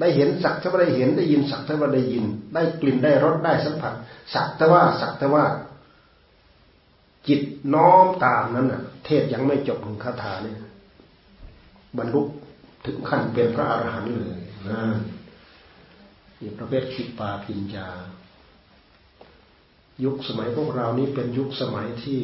[0.00, 3.94] ได้เห็นสักเท่าได้เห็นได้ยินสักเท่าได้ยิน ได้กลิ่นได้รสได้สัมผัส
[4.34, 5.44] สักแต่ว่าสักแต่ว่า
[7.28, 7.40] จิต
[7.74, 10.58] น้อมตามนั้นน่ะ เทศยังไม่จบถึงคาถาเนี่ย
[11.98, 12.22] บรรลุ
[12.86, 14.80] ถึงขั้นเป็นพระอรหันต์เลยนะ
[16.40, 17.88] นี่ประเภทขิปาพิญญา
[20.04, 22.20] ยุคสมัยพวกเรานี้เป็นยุคสมัยที่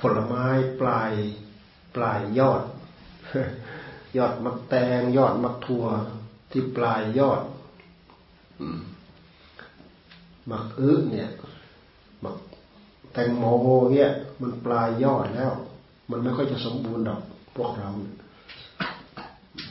[0.00, 0.46] ผลไม้
[0.80, 1.12] ปลาย
[1.96, 2.62] ปลายยอด
[4.18, 5.84] ยอดมักแตงยอดมักทัว
[6.50, 7.42] ที่ปลายยอด
[10.46, 11.30] หมักอึเนี่ย
[12.20, 12.36] หมัก
[13.12, 13.44] แตงโม
[13.92, 14.10] เนี่ย
[14.42, 15.52] มันปลายยอดแล้ว
[16.10, 17.22] มันไม่ค่อยจะสมบูรณ์ดอก
[17.56, 17.90] พวกเรา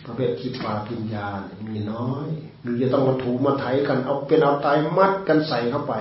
[0.05, 1.27] ประเภทคิดปาปิญญา
[1.67, 2.27] มีน้อย
[2.61, 5.93] หรือจะต้องมาถูมาไถกันเอาเป็นเอาตายมัดกันใส่เข้าไป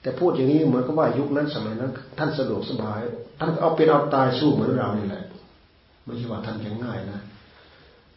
[0.00, 3.00] แต่พูดอย่างนี้เหมือนกับว่ายุคนั้นสมัยนั้น ท่านสะดวกสบาย
[3.40, 5.24] ท่านเอาเป็นเอาตายสู้เหมือนเรานี่แหละ
[6.04, 7.20] ไม่ใช่ว่าท่านจะง่ายนะ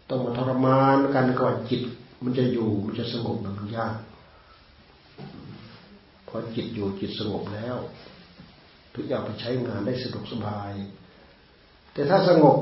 [0.10, 1.82] ต้องมาทรมานกันก่อนจิต
[2.24, 3.96] มันจะอยู่มันจะสงบมันยาก
[6.28, 7.78] พอจิตอยู่จิตสงบแล้ว
[8.96, 10.72] ทุกอย่างไปใช้งานได้สะดวกสบาย
[11.94, 12.58] แต่ถ้าสงบ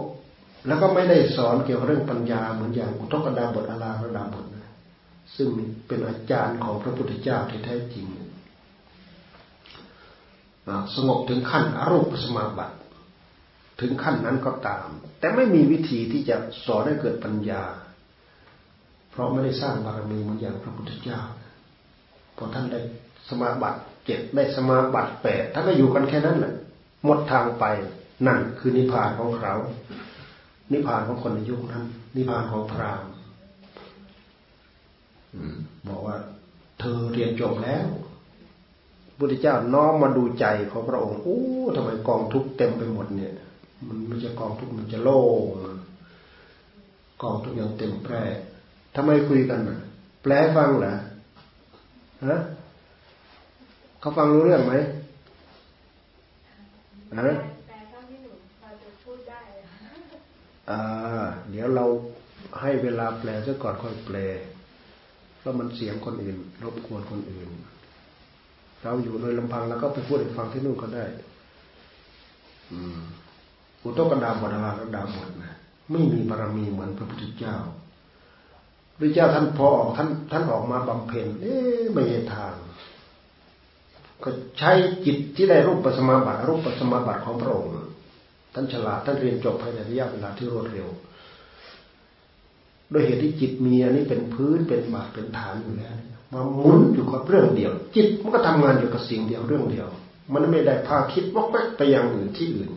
[0.67, 4.71] แล้วก็ไม่ได้สอนเกี่ยวกับเรื่องปัญญาเหมือนอย่างอุทกดาบทอาราระดาบทนะ
[5.35, 5.47] ซึ่ง
[5.87, 8.05] เป็นอาจารย์ของพระพุทธเจ้าที่แท้จริง
[10.95, 12.75] สงบถึงขั้นอรูปสมาบัติ
[13.79, 14.87] ถึงขั้นนั้นก็ตาม
[15.19, 16.35] แต่ไม่มีวิธีที่จะ
[16.65, 17.63] สอนให้เกิดปัญญา
[19.11, 21.19] เพราะไม่ได้สร้างบารมีเหมือนอย่างพระพุทธเจ้า
[22.37, 22.79] พอท่านได้
[23.29, 26.53] สมาบัติเจ็ดได้สมาบัติแปดท่านก็อยู่กันแค่นั้นแหละ
[27.05, 27.65] หมดทางไป
[28.27, 29.53] นั่นคือนิพพานของเขา
[30.71, 31.83] นิพพานของคนในยุคนั้น
[32.15, 33.11] นิพพานของพราหมณ์
[35.87, 36.17] บอกว่า
[36.79, 37.87] เธอเรียนจบแล้ว
[39.17, 41.41] พุทธเจ้าน้อมมาดูใจของพระองค์โอ้
[41.75, 43.33] ทำไมกองทุกข์เต็มไปหมดเนี่ย
[43.85, 45.77] มันไม่ใช่กองทุกมันจะโล่ง
[47.21, 48.21] กองทุกอย่างเต็มแปร่
[48.95, 49.79] ทำไมคุยกันน่ะ
[50.23, 50.93] แปลฟังเหรอ
[52.25, 52.35] ฮะ
[53.99, 54.73] เขาฟังรู้เรื่องไหม
[57.19, 57.31] ฮะ
[60.69, 60.81] อ่า
[61.49, 61.85] เดี๋ยวเรา
[62.61, 64.17] ให้เวลาแปลซะก่อนค่อยแปล
[65.39, 67.49] เพราะมันเสียงคนอื่นรบกวนคนอื่น
[68.83, 71.05] เราอยู่โดยลำพังแล้วก็ไปพูดให้ฟังที่นู่นก็ได้
[72.71, 72.99] อืม
[73.83, 75.55] อุตกดาบดาราดาบดนะ
[75.91, 77.55] ไม่มีบารมีเหมือนพระพุทธเจ้า
[78.99, 82.53] พระเจ้าท่านพอออกท่านท่านออกมาบำเพ็ญเอ๊ะไม่ใช่ทาง
[84.23, 84.71] ก็ใช้
[85.05, 87.71] จิตที่ได้รูปปัสมาบัติรูปปัสมาบัติของพระองค์
[88.53, 90.87] ท่านฉลาดท่านเรียนจบภายในระยะเวลาที่รวดเร็ว
[92.91, 95.95] โดยเหตุที่จิตมีอันนี้เป็นพื้นเป็นบาทเป็นฐานอยู่แล้ว
[96.33, 99.87] มาหมุนอยู่กับเรื่องเดียว จิตมันก็ทำงานอยู่กับสิ่งเดียวเรื่องเดียว
[100.33, 102.71] มันไม่ได้พาคิดวกแวกไปอย่างอื่นที่อื่น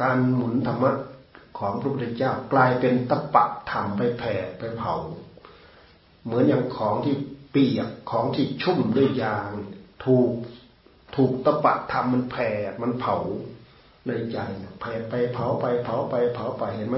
[0.00, 0.92] การหมุนธรรมะ
[1.58, 4.94] ของพระพุทธเจ้ากลายเป็นตะปะธรรมไปแผ่ไปเผา
[6.24, 7.14] เหมือนอย่างของที่
[7.50, 9.50] เปียกของที่ชุ่มด้วยยาง
[10.04, 10.30] ถูก
[11.16, 12.50] ถูกตะปะธรรมมันแผ่
[12.82, 13.16] มันเผา
[14.06, 14.38] ในใจ
[14.80, 16.96] แผ่ไปเผาไปเผาไปเผาไปเห็นไหม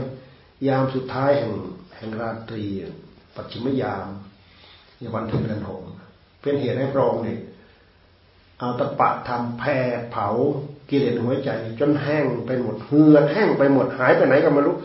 [0.67, 1.55] ยามสุดท้ายแห่ง
[1.97, 2.65] แห่งราตรี
[3.35, 4.07] ปัจฉิมยาม
[4.99, 5.81] ในวันเพ็ญเดือนหก
[6.41, 7.39] เป็นเหตุให้พระองค์เนี่ย
[8.59, 9.77] เอาตะปะทำแพ่
[10.13, 10.29] เผา
[10.91, 11.51] กิเลสหัวใจ
[11.81, 14.77] จนแห้งไปหมดเหือดแห้งไปหมดหายไปไหนก็ไม่รู้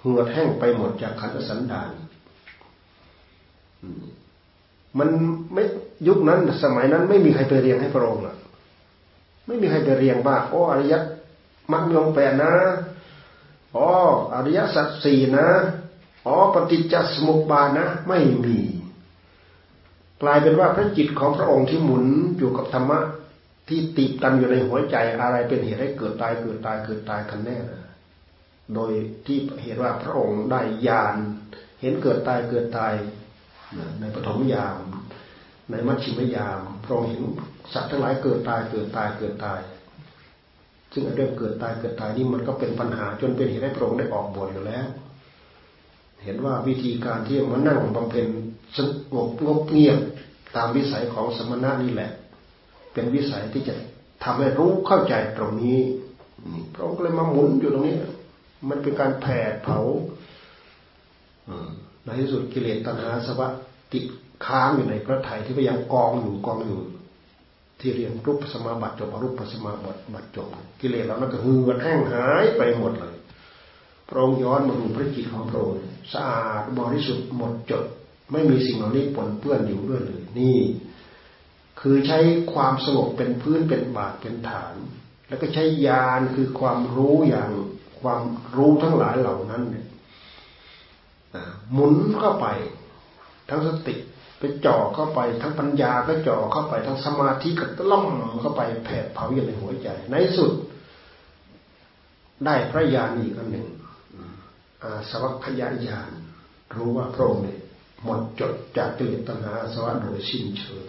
[0.00, 1.90] เหือดแห้งไปหมดจากขันธสันดาน
[4.98, 5.08] มัน
[5.54, 5.62] ไม่
[6.08, 8.36] ยุคนั้น สมัยนั้น ไม่มีใครไปเรียงให้พระองค์อะ
[9.46, 10.94] ไม่มีใครไปเรียงว่าโอ้อริย
[11.72, 12.52] มรรคยงแปดนะ
[13.76, 13.88] อ๋อ
[14.34, 15.48] อริยสัจสี่นะ
[16.26, 18.58] อ๋อปฏิจจสมุปบาทนะไม่มี
[20.22, 22.04] กลายเป็นว่าพระจิตของพระองค์ที่หมุน
[22.38, 22.98] อยู่กับธรรมะ
[23.68, 27.58] ที่ติดตันอยู่ในหัวใจอะไรเป็นเหตุให้เกิดตายเกิดตายเกิดตายกันแน่
[28.74, 28.92] โดย
[29.26, 31.16] ที่เหตุว่าพระองค์ได้ญาณ
[31.80, 32.94] เห็นเกิดตายเกิดตาย
[34.00, 34.78] ในปฐมยาม
[35.70, 37.22] ในมัชชิมยาม พระองค์เห็น
[37.72, 39.60] สัตว์ทั้งหลายเกิดตายเกิดตายเกิดตาย
[40.92, 44.86] ซึ่งเรื่องเกิดตายเกิดตายนี่มันก็เป็นปัญหาจนเป็นเหตุให้พระองค์ได้ออกบวชอยู่แล้ว
[46.24, 48.28] เห็นว่าวิธีการที่มานั่งบำเพ็ญ
[48.76, 48.78] ส
[49.14, 49.98] งบงบเงียบ
[50.56, 52.10] ตามวิสัยของสมณะนี่แหละ
[52.96, 53.74] เป็นวิสัยที่จะ
[54.24, 55.78] ทำให้รู้เข้าใจตรงนี้
[56.74, 57.96] พระองค์ก็เลยมาหมุนอยู่ตรงนี้
[58.68, 59.78] มันเป็นการแผดเผา
[62.04, 63.48] ในที่สุดกิเลสตัณหาสวะ
[63.92, 64.04] ติด
[64.46, 66.80] ค้างอยู่ในพระไถ่ที่พยายามกองอยู่กองอยู่
[67.80, 70.48] ที่เรียนรูปสมาบัติจบรูปสมาบัติบัติจบ
[70.80, 73.16] กิเลสเรานั้นก็เหือดแห้งหายไปหมดเลย
[74.08, 75.80] พระองค์ย้อนมาดูพระจิตของพระองค์
[76.12, 77.84] สะอาดบริสุทธิ์หมดจด
[78.32, 80.56] ไม่มีสิ่งเหล่านี้ปนเปื้อนอยู่ด้วยเลย นี่
[81.88, 82.20] คือใช้
[82.54, 84.74] ความสงบเป็นพื้นเป็นบาทเป็นฐาน
[85.28, 87.50] แล้วก็ใช้ญาณคือความรู้อย่าง
[88.00, 88.22] ความ
[88.56, 89.86] รู้ทั้งหลายเหล่านั้นเนี่ย
[91.72, 92.46] หมุนเข้าไป
[93.48, 93.96] ทั้งสติ
[94.38, 98.06] ไปจ่อเข้าไป ทั้งปัญญาก็จ่อเข้าไป ทั้งสมาธิก็ล่อม
[98.40, 100.52] เข้าไปแผดเผาอยู่ในหัวใจ ในสุด
[102.44, 103.66] ได้พระญาณอีกอันหนึ่ง
[105.08, 106.10] สวัคยายาน
[106.76, 107.60] รู้ว่าพระองค์เนี่ย
[108.04, 110.86] หมดจดจากกิเลสตัณหาสวะโดยสิ้นเชิง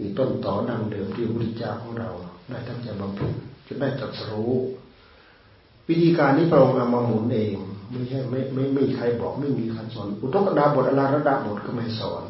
[0.00, 2.10] นี่ต้นต่อดังเดิมที่พระพุทธเจ้าของเรา
[2.48, 3.32] ได้ตั้งใจบำเพ็ญ
[3.66, 4.52] จนได้ตรัสรู้
[5.88, 7.56] วิธีการนี้พระองค์เอามาหมุนเอง
[7.90, 12.22] ไม่ใช่ไม่ไม่ไม่มีใครบอกไม่มีใครสอนอุทกดาบทอลาระดาบทก็ไม่สอน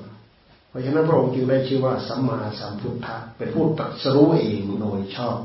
[0.69, 5.39] เพราะฉะนั้นพระองค์จึงได้ชื่อว่าสัมมาสัมพุทธะเป็นผู้ตรัสรู้เองโดยชอบ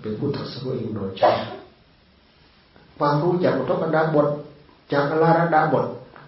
[0.00, 1.38] เป็นผู้ตรัสรู้เองโดยชอบ
[2.98, 4.26] ความรู้จากอุทกดาบท
[4.92, 5.86] จากอลาระดาบท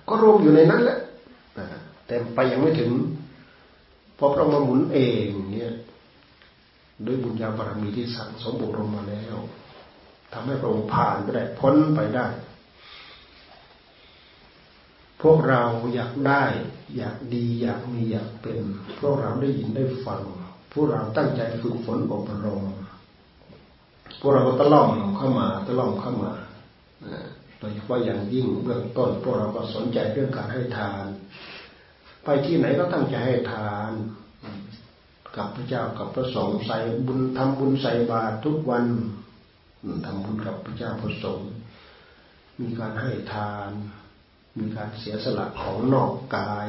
[0.09, 0.99] ก็รวมอยู่ในนั้นแหละ
[2.07, 2.91] แต่ไปยังไม่ถึง
[4.25, 5.73] อพระองค์มาหมุนเองเนี่ย
[7.07, 9.37] ด้วยบุญญาบารมีที่สั่งสมบุรมมาแล้ว
[10.33, 12.27] ทำให้พระองค์ผ่านไปได้พ้นไปได้
[15.23, 15.63] พวกเรา
[15.95, 16.43] อยากได้
[16.97, 18.63] อยากดีอยากมีอยากเป็น
[19.01, 20.23] พวกเราได้ยินได้ฟัง
[20.73, 22.65] พวกเราตั้งใจฝึกฝนอบรม
[24.21, 26.33] พวกเราก็ตะล่อมเข้ามาตะล่อมเข้ามา
[27.59, 31.07] โดยเฉพาะอย่างยิ่งเบื้องต้น พวกเราก็สนใจเรื่องการให้ทาน
[32.25, 33.93] ไปที่ไหนก็ตั้งใจให้ทาน
[35.37, 38.87] กับพระเจ้ากับพระสงฆ์ใส่บุญทำบุญใส่บาตรทุกวัน
[40.07, 41.51] ทำบุญกับพระเจ้าพระสงฆ์
[42.61, 43.71] มีการให้ทาน
[44.59, 46.69] มีการเสียสละของนอกกาย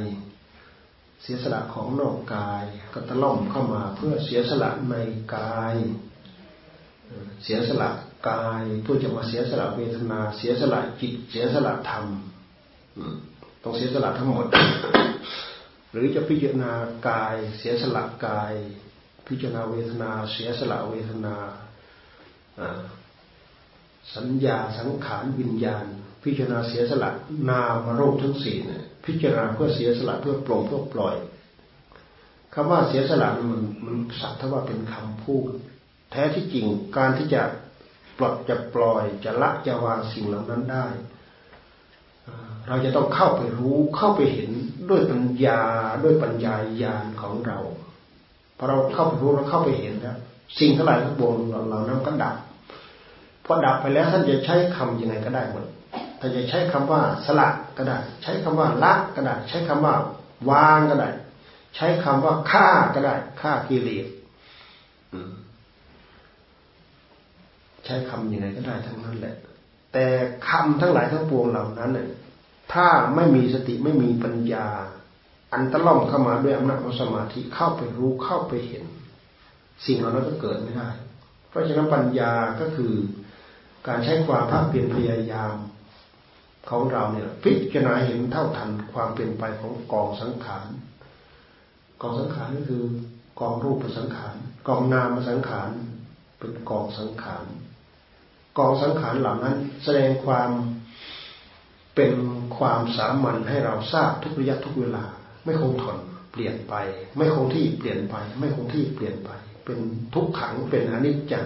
[1.21, 2.63] เสียสละของนอกกาย
[2.93, 4.95] ก็ตะล่อมเข้ามาเพื่อเสียสละใน
[5.35, 5.75] กาย
[7.43, 7.89] เสียสละ
[8.29, 12.05] กายเพื่อจะมาเสียสละเวทนา เสียสละจิต เสียสละธรรม
[13.67, 14.45] ต้องเสียสละทั้งหมด
[15.91, 16.71] หรือจะพิจารณา
[17.09, 18.53] กายเสียสละกาย
[19.27, 21.35] พิจารณาเวทนาเสียสละเวทนา
[24.15, 25.85] สัญญาสังขารวิญญาณ
[26.23, 27.09] พิจารณาเสียสละ
[27.49, 31.15] นามรูปทั้งสี่เนี่ยพิจารณาเพื่อเสียสละเพื่อปลงเพื่อปล่อย
[32.53, 35.49] คำว่าเสียสละมันมันสักทว่าเป็นคำพูด
[36.11, 37.41] แท้ที่จริงการที่จะ
[38.17, 40.87] ปลดจะปล่อยจะละจะวางสิ่งเหล่านั้นได้
[42.67, 44.51] เราจะต้องเข้าไปรู้เข้าไปเห็น
[44.89, 45.61] ด้วยปัญญา
[46.03, 47.59] ด้วยปัญญาญาณของเรา
[48.57, 50.17] พอเราเข้าไปรู้เราเข้าไปเห็นแล้ว
[50.59, 52.35] สิ่งทั้งหลายทั้งปวงเรานั้นก็ดับ
[53.45, 55.65] พอดับไปแล้วท่านจะใช้คำยังไงก็ได้หมด
[56.19, 59.95] ถ้าจะใช้คำว่าสละก็ได้ ใช้คำว่าละก็ได้ ใช้คำว่า
[60.49, 61.09] วางก็ได้
[61.75, 64.07] ใช้คำว่าฆ่าก็ได้ฆ่ากิเลส
[67.85, 69.35] ใช้คำยังไงก็ได้ทั้งนั้นแหละ
[69.93, 70.05] แต่
[70.49, 72.07] คำทั้งหลายทั้งปวงเหล่านั้นเนี่ย
[72.73, 74.67] ถ้าไม่มีสติไม่มีปัญญา
[75.53, 78.85] อันตะล่อมเข้ามาด้วยอำนาจของสมาธิเข้าไปรู้เข้าไปเห็น
[79.85, 80.89] สิ่งเหล่านั้นก็เกิดไม่ได้
[81.49, 82.93] เพราะฉะนั้นปัญญาก็คือ
[83.87, 85.55] การใช้ความภาคเพียรพยายาม
[86.69, 90.67] ของเราเนี่ยพิจารณาเห็นเท่าทันความเปลี่ยนไปของกองสังขาร
[92.01, 92.83] กองสังขารก็คือ
[93.39, 94.35] กองรูปสังขาร
[94.67, 95.69] กองนามสังขาร
[96.39, 97.45] เป็นกองสังขาร
[98.57, 100.49] กองสังขารเหล่านั้น แสดงความ
[101.95, 102.11] เป็น
[102.57, 105.05] ความสามัญให้เราทราบทุกระยะทุกเวลา
[105.43, 105.97] ไม่คงทน
[106.31, 106.73] เปลี่ยนไป
[107.17, 109.29] ไม่คงที่เปลี่ยนไป ไม่คงที่เปลี่ยนไป
[109.65, 109.79] เป็น
[110.13, 111.45] ทุกขังเป็นอนิจจัง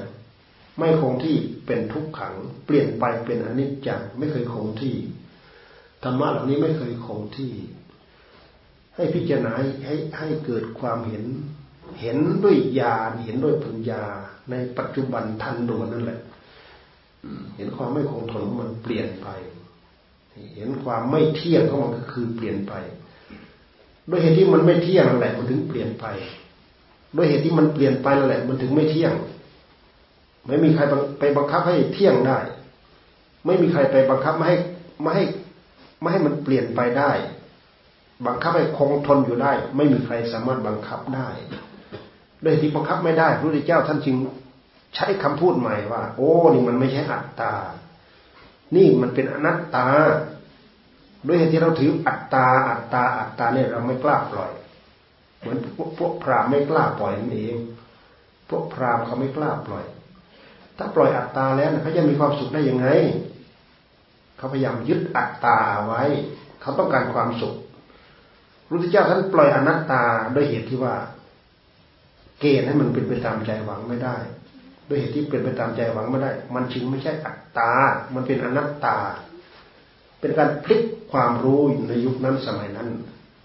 [0.78, 2.34] ไม่คงที่เป็นทุกขัง
[2.66, 4.96] เปลี่ยนไปเป็นอนิจจังไม่เคยคงที่
[6.04, 7.54] ธรรมะเหล่านี้ไม่เคยคงที่
[8.96, 9.52] ให้พิจารณา
[9.86, 11.26] ให้ให้เกิดความเห็น
[12.02, 14.04] เห็นด้วยญาณเห็นด้วยปัญญา
[14.52, 16.20] ในปัจจุบันทันด่วนนั่นแหละ
[17.56, 19.28] เห็นความไม่คงทนมันเปลี่ยนไป
[20.56, 22.74] เห็นความไม่เที่ยงของมันก็คือเปลี่ยนไป
[24.10, 26.06] ด้วยเหตุที่มันไม่เที่ยงนั่นแหละมันถึงเปลี่ยนไป
[27.16, 29.14] ด้วยเหตุที่มันเปลี่ยนไปนั่นแหละ มันถึงไม่เที่ยง
[30.46, 30.82] ไม่มีใคร
[31.20, 32.40] ไปบังคับให้เที่ยงได้
[33.46, 34.58] ไม่มีใครไปบังคับไม่ให้
[35.02, 35.24] ไม่ให้
[36.00, 37.12] ไม่ให้มันเปลี่ยนไปได้
[38.26, 41.30] บังคับให้คงทนอยู่ได้ ไม่มีใครสามารถบังคับได้
[42.44, 44.16] ด้วยที่บังคับไม่ได้พระพุทธเจ้าท่านจึง
[44.96, 47.54] ใช้คำพูดใหม่ว่า โอ้นี่มันไม่ใช่อัตตา
[48.76, 49.88] นี่มันเป็นอนัตตา
[51.28, 54.52] ด้วยเหตุที่เราถืออัตตา อัตตา อัตตาเนี่ยเราไม่กล้าปล่อย
[55.40, 57.58] เหมือนพวกพวกพรามไม่กล้าปล่อยนั่นเอง
[58.50, 59.86] พวกพรามเขาไม่กล้าปล่อย
[60.78, 62.88] ถ้าปล่อยอัตตาแล้วเขาจะมีความสุขได้ยังไง
[64.38, 65.58] เขาพยายามยึดอัตตา
[65.88, 66.04] ไว้
[66.62, 67.56] เขาต้องการความสุข
[68.70, 70.04] พุทธเจ้าท่านปล่อยอนัตตา
[70.36, 70.96] ด้วยเหตุที่ว่า
[72.40, 74.18] เกณฑ์ให้มันเป็นไปตามใจหวังไม่ได้
[74.90, 77.72] ด้วยเหตุที่เป็นไปตามใจหวังไม่ได้ มันจึงไม่ใช่อัตตา
[78.14, 78.98] มันเป็นอนัตตา
[80.20, 82.90] เป็นการพลิกความรู้ในยุคนั้นสมัยนั้น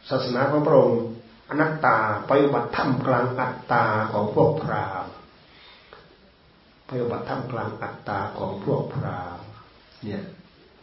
[0.09, 1.03] ศาสนาของพระองค์
[1.51, 1.97] อนัตตา
[2.29, 5.13] ไปบัติธรรมกลางอัตตาของพวกพราหมณ์
[6.87, 9.47] ไปบัติธรรมกลางอัตตาของพวกพราหมณ์
[10.05, 10.23] เนี่ย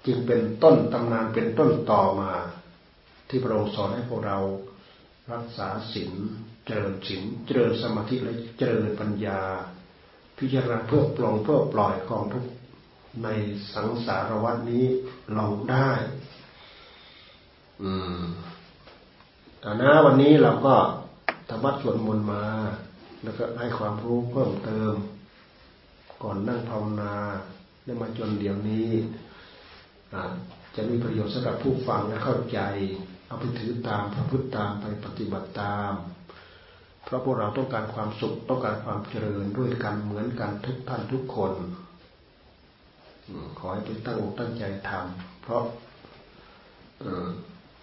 [0.05, 2.31] จึงเป็นต้นตำนานเป็นต้นต่อมา
[3.29, 4.39] ที่พระองค์สอนให้พวกเรา
[5.33, 6.13] รักษาศีล
[6.65, 9.39] เจริญศีลเจริญสมาธิและเจริญปัญญา
[10.43, 12.45] พิจารณาเพื่อปลงเพื่อปล่อยกองทุก
[13.23, 13.27] ใน
[13.73, 14.85] สังสารวัฏนี้
[15.37, 15.89] ลงได้
[17.81, 18.21] อืม
[19.59, 20.75] แต่นะวันนี้เราก็
[21.49, 22.43] ธรรมะสวดมนต์มา
[23.23, 24.93] แล้วก็ให้ความรู้เพิ่มเติม
[26.23, 27.15] ก่อนนั่งภาวนา
[27.85, 28.91] ได้มาจนเดี๋ยวนี้
[30.75, 32.59] จะมีประโยชน์สำหรับผู้ฟังและเข้าใจ
[33.27, 35.91] เอาไปถือตามพระพุทธตามไปปฏิบัติตาม
[37.03, 41.53] เพราะพวกเราต้องการความสุขต้องการความเจริญด้วยกันเหมือนกันทุกท่านทุกคน
[43.57, 45.63] ขอให้ไปตั้งอกตั้งใจทำเพราะ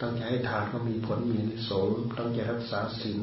[0.01, 1.89] ตั้งใจให้ทานก็มีผลมีนิสง
[2.19, 3.21] ตั้งใจรักษาศีล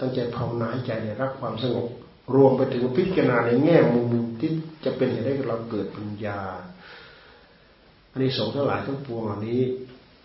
[0.00, 1.86] ตั้งใจภาวนาให้ใจรับความสงบ
[2.34, 4.06] รวมไปถึงพิจารณาในแง่มุม
[4.40, 4.50] ที่
[4.84, 6.40] จะเป็นเหตุให้เราเกิดปัญญา
[8.10, 9.60] อันนี้สงทั้งหลายทั้งปวงเหล่านี้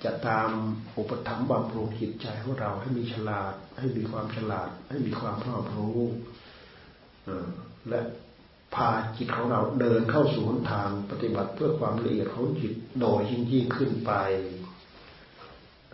[0.03, 0.49] จะตาม
[0.97, 5.99] อุปถัมภ์บำรุงจิตใจของเราให้มีฉลาด ให้มีความฉลาด ให้มีความรอบรู้
[7.89, 8.01] และ
[8.75, 14.11] พาจิตของเราเดินเข้าสู่หนทางปฏิบัติเพื่อความละเอียดของจิตโดยยิ่งยิ่งขึ้นไป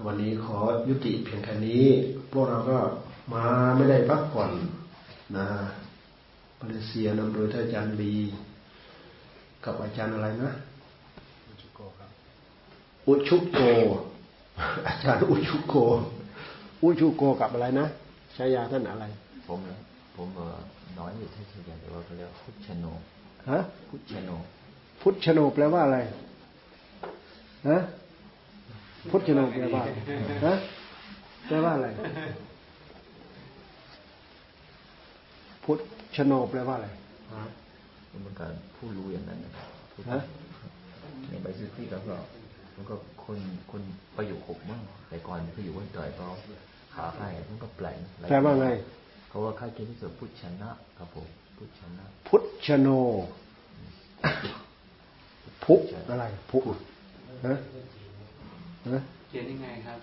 [0.06, 0.58] วันนี้ขอ
[0.90, 1.86] ยุติเพียงแค่นี้
[2.32, 2.80] พวกเราก็
[3.34, 3.46] มา
[3.76, 4.52] ไม่ได้พักผ่อน
[5.38, 5.48] นะ
[6.60, 8.16] มาเลเซียนำโดยท่านอาจารย์ลี
[9.66, 10.52] กับอาจารย์อะไรนะ
[13.08, 13.60] อุชุโก
[14.88, 15.74] อาจารย์อุชุโก
[16.84, 17.88] อุชุโกกับอะไรนะ
[18.36, 19.06] ชายาท่านอะไร
[19.48, 19.78] ผมนะ
[20.16, 20.28] ผม
[21.00, 22.86] น้อยอยู่ที่ชายาแต่ว่าเขาเรียกพุทธชโน
[23.50, 24.30] ฮะพุทธชโน
[25.02, 25.98] พุทธชโนแปลว่าอะไร
[27.70, 27.78] ฮะ
[29.10, 29.84] พุทธชโนแปลว่า
[30.46, 30.54] ฮะ
[31.48, 31.88] แปลว่าอะไร
[35.64, 35.80] พุทธ
[36.16, 36.88] ชโนแปลว่าอะไร
[38.10, 40.20] เป็นการผู้รู้อย่างนั้นนะ
[41.28, 42.16] ในใบสุทธิแล้วก็
[42.76, 42.96] มันก็
[43.26, 43.40] คน
[43.72, 43.82] คน
[44.18, 46.26] ประโยคหกมั้งแต่ก่อนประโยควันต่อยก็
[46.94, 48.00] ขาไพ่มันก็แปลง
[48.30, 48.68] แปลว่าไง
[49.30, 52.88] เขาว่าค่าเกณฑ์ที่สุดพุทธชนะครับผมพุทธชนะ พุทธชโน
[55.64, 55.76] พุ
[56.10, 56.58] อะไร พุ
[57.46, 57.56] ฮะ
[58.90, 59.00] ฮะ
[59.30, 60.00] เขียนยังไงครับ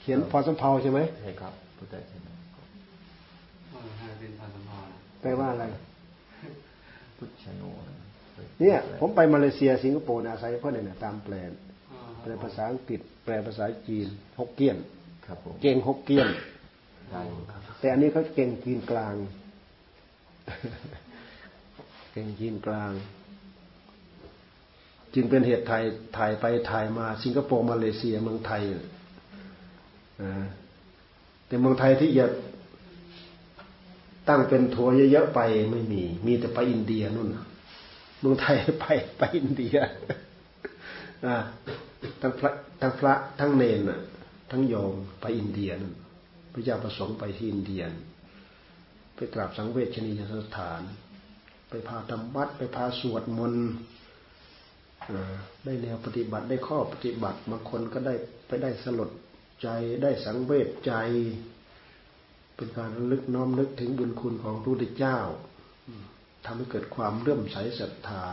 [0.00, 2.32] เขียนพอสมเพาใช่ไหมใช่ครับพุทธชนะ
[4.18, 4.78] เป็นพอสมเพา
[5.22, 5.64] แปลว่าอะไร
[7.16, 7.62] พุทธชโน
[8.60, 11.50] เนี่ยผมไปมาเลเซียสิงคโปร์อาศัยเพื่อนเนี่ยตามแปลน
[12.22, 14.06] แปลภาษาอังกฤษ แปลภาษาจีน
[14.38, 14.76] ฮกเกี้ยน
[15.62, 16.28] เก่งฮกเกี้ยน
[17.80, 19.14] แต่อันนี้เขาเก่งจีนกลาง
[22.12, 22.92] เก่งจีนกลาง
[25.14, 25.82] จึงเป็นเหตุไทย
[26.16, 28.62] ถ่ายไปถ่ายมาสิงคโปร์มาเลเซียเมืองไทย
[31.46, 32.26] แต่เมืองไทยที่จะ
[34.28, 37.28] ตั้งเป็นทัวร์เยอะๆไปไม่มี มีแต่ไปอินเดียนู่น
[38.24, 38.84] มืองไทยไป
[39.18, 39.76] ไปอินเดีย
[42.20, 43.80] ทั้งพระทั้งพระทั้งเนน
[44.50, 45.78] ทั้งโยมไปอินเดียน
[46.52, 47.82] พระเจ้าประสงค์ไปที่อินเดีย
[49.14, 50.82] ไปกราบสังเวชนียสถาน
[51.68, 53.68] ไปพาทำวัดไปพาสวดมนต์
[55.64, 58.14] ได้แนวปฏิบัติได้ข้อปฏิบัติบางคนก็ได้
[58.46, 59.10] ไปได้สลด
[59.62, 59.68] ใจ
[60.02, 60.92] ได้สังเวชใจ
[62.56, 65.18] เป็นการลึกน้อมนึกถึงบุญคุณของพระพุทธเจ้า
[66.44, 68.26] ทำให้เกิดความเลื่อมใสศรัทธา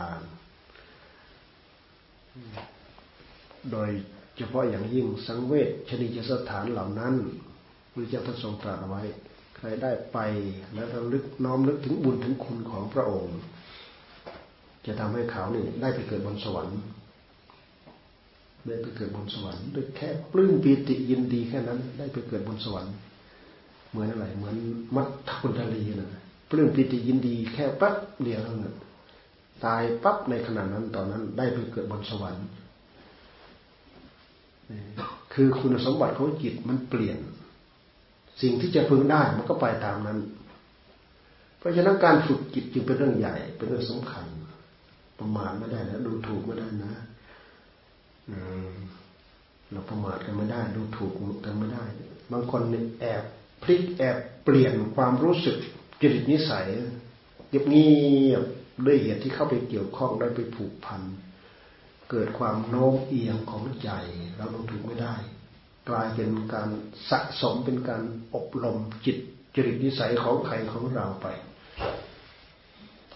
[3.72, 3.90] โดย
[4.36, 7.14] เฉพาะอย่างยิ่งสังเวชชนิจสถานเหล่านั้น
[7.92, 9.02] พระเจ้าท่านทรงตรัสเอาไว้
[9.56, 10.18] ใครได้ไป
[10.74, 13.38] แล้วระลึกน้อมนึกถึงบุญถึงคุณของพระองค์
[14.86, 16.78] จะทำให้เขานี่ได้ไปเกิดบนสวรรค์
[18.66, 22.94] ได้ไปเกิดบนสวรรค์ด้วยแค่ปลื้มปีติยินดีแค่นั้น ได้ไปเกิดบนสวรรค์
[23.90, 24.56] เหมือนอะไรเหมือน
[24.96, 25.08] มัท
[25.40, 26.21] คุณทลีนะ
[26.52, 28.74] ปลื้มปิติยินดีแค่ปั๊บเดียวเท่านั้น
[29.64, 32.46] ตายปั๊บในขณะนั้นตอนนั้นได้ไปเกิดบนสวรรค์
[35.34, 37.18] คือคุณสมบัติของจิตมันเปลี่ยน
[38.42, 40.18] สิ่งที่จะพึงได้มันก็ไปตามนั้น
[41.58, 44.26] เพราะฉะนั้นการฝึกจิตจึงเป็นเรื่องใหญ่ เป็นเรื่องสำคัญ
[45.18, 46.94] ประมาทไม่ได้นะดูถูกไม่ได้นะ
[49.70, 51.12] เราประมาทกันไม่ได้ ดูถูก
[51.44, 51.84] กันไม่ได้
[52.32, 53.22] บางคนเนี่ยแอบ
[53.62, 55.58] พลิกแอบเปลี่ยนความรู้สึก
[56.02, 56.68] จริตนิสัย
[57.48, 57.92] เงียบเงี
[58.30, 58.42] ยบ
[58.86, 61.02] ด้วยเหตุที่เข้าไปเกี่ยวข้องได้ไปผูกพัน
[62.10, 63.90] เกิดความโน้มเอียงของใจ
[64.36, 65.14] เราลงถึงไม่ได้
[65.88, 66.68] กลายเป็นการ
[67.10, 68.02] สะสมเป็นการ
[68.34, 69.16] อบรมจิต
[69.54, 71.26] จริตนิสัยของใครของเราไป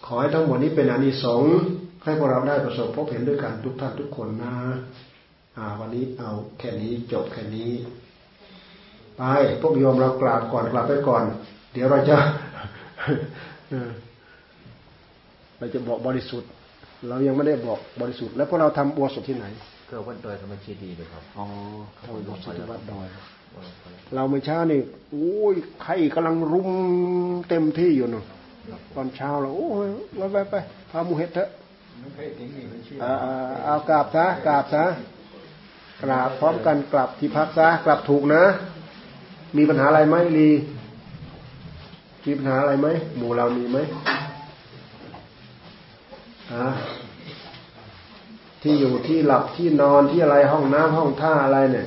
[0.07, 1.57] ขอให้ทั้งหมดนี้เป็นอานิสงส์
[2.05, 4.55] ให้พวกเราได้ประสบพบเห็นด้วยกันทุกท่านทุกคนนะ
[5.57, 7.72] อ่าวันนี้เอาแค่นี้จบแค่นี้
[9.16, 9.22] ไป
[9.61, 11.24] พวกโยมเรากราบก่อนกราบไปก่อน
[11.72, 12.16] เดี๋ยวเราจะ
[15.59, 16.51] เราจะบอกบริสุทธิ์
[17.09, 19.47] เรายังไม่ได้บอกบริสุทธิ์ แล้วพวกเราทำบัวสดที่ไหน
[19.91, 21.47] ก็วัดดอยธรรมชีดีเลยครับอ๋อ
[22.05, 23.07] ทำบัวสดที่วัดดอย
[24.15, 24.81] เราเมื่เช้านี่
[25.11, 26.71] โอ้ยใครกำลังรุม
[27.49, 28.25] เต็มที่อยู่เนาะ
[28.95, 30.55] ตอนเช้าเราโอ้ยไปไปไป
[30.91, 31.49] พามูเห็ดเถอะ
[33.65, 34.85] เอากราบซะกราบซะ
[36.03, 38.43] กราบพร้อมกันกลับที่พักซะกลับถูกนะ
[39.57, 40.49] มีปัญหาอะไรไหมลี
[42.26, 42.88] มีปัญหาอะไรไหม
[43.18, 43.78] หมู่เรามีไหม
[46.54, 46.68] ฮะ
[48.62, 51.86] ที่อยู่ที่หลับที่นอนที่อะไรห้องน้ำห้องท่าอะไรเนี่ย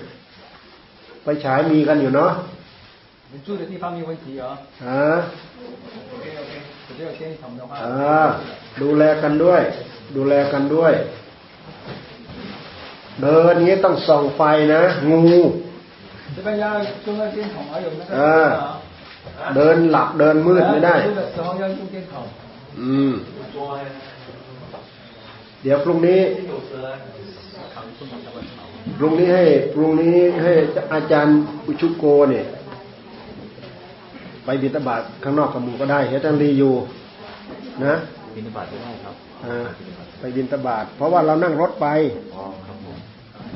[1.24, 2.32] ไปฉายมีกันอยู่เนาะ
[3.32, 4.44] 你住的地方没有问题哦。
[4.86, 5.07] ฮะ
[6.12, 6.52] OK OK，
[6.86, 8.22] 我这个监统的话， อ่า
[8.82, 9.62] ดูแลกันด้วย
[10.16, 10.92] ดูแลกันด้วย
[13.20, 14.42] เดินนี้ต้องส่องไฟ
[14.74, 15.42] นะ งู
[16.36, 16.64] 这边要
[17.07, 18.36] 用那监筒，还有那个 อ่า
[19.55, 20.95] เดินหลับเดินมืดไม่ได้
[22.80, 23.13] อืม
[25.63, 26.21] เดี๋ยวพรุ่งนี้
[28.97, 30.53] พรุ่งนี้ให้พรุ่งนี้ให้
[30.93, 32.45] อาจารย์อุชุโกเนี่ย
[34.45, 36.73] ไปบิณฑบาตข้างนอกกับหมู่ก็ได้เฮ้ยท่านรีอยู่
[37.86, 37.95] นะ
[38.36, 39.15] บิณฑบาตได้ครับ
[40.19, 41.88] ไปบิณฑบาตเพราะว่าเรานั่งรถไป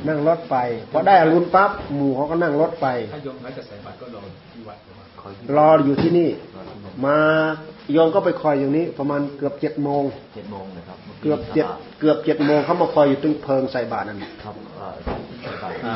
[0.08, 0.56] นั่งรถไป
[0.92, 4.22] พอได้อรุณปั๊บหมู่เขาก็นั่งรถไปถ้ายมไม่จะใส่บาตรก็รอ
[4.52, 4.78] ที่วัด
[5.58, 6.30] รออยู่ที่นี่
[7.06, 7.18] มา
[7.92, 10.04] โยมก็ไปคอยอย่างนี้ ประมาณเกือบเจ็ดโมง
[10.36, 11.66] เจ็ดโมงนะครับเกือบเจ็ด
[12.00, 14.56] เกือบเจ็ดโมงเขามาคอยอยู่ตึงเพิงใส่บาทนั่นครับ
[15.86, 15.96] อ่า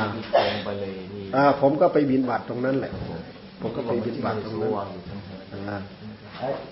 [0.66, 0.92] ไปเลย
[1.36, 2.92] อ่าผมก็ไปบินบาทตรงนั้นแหละ
[3.62, 5.82] ผมก็ไปบินบาทตรงนั้น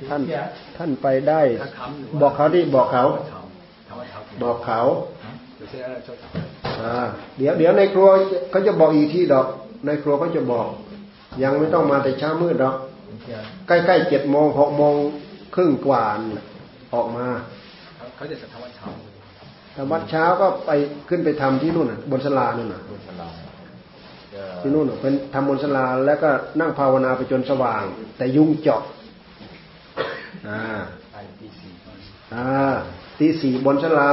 [0.10, 0.22] ท่าน
[0.78, 1.42] ท่านไปได้
[2.22, 3.04] บอกเขาดิบอกเขา
[4.44, 4.80] บอกเขา
[7.38, 8.10] เดี๋ยวเดี๋ยวในครัว
[8.52, 9.48] เขาจะบอกอีกที่ดอก
[9.86, 10.68] ในครัวเขาจะบอก
[11.44, 12.76] ยังไม่ต้องมาแต่เช้ามืดดอก
[13.68, 14.96] ใกล้ๆเจ็ดโมงหกโมง
[15.56, 16.46] ครึ่งกว่าน่ะ
[16.94, 17.28] ออกมา
[18.16, 18.88] เขาจะทำวัดเช้า
[19.74, 20.72] แต่วัดเช้าก็ไป
[21.10, 23.28] ขึ้นไปทำที่นู่นน่ะบนสลานู่นน่ะบนสลา
[24.34, 26.30] จะที่นู่นน่ะเป็นทำบนสลาแล้วก็
[26.60, 27.84] นั่งภาวนาไปจนสว่าง
[28.18, 28.82] แต่ยุงเจาะ
[30.48, 30.62] อ่า
[31.12, 31.62] ไป第四。
[32.34, 32.48] อ่า
[33.20, 34.12] ตีสี่บนสลา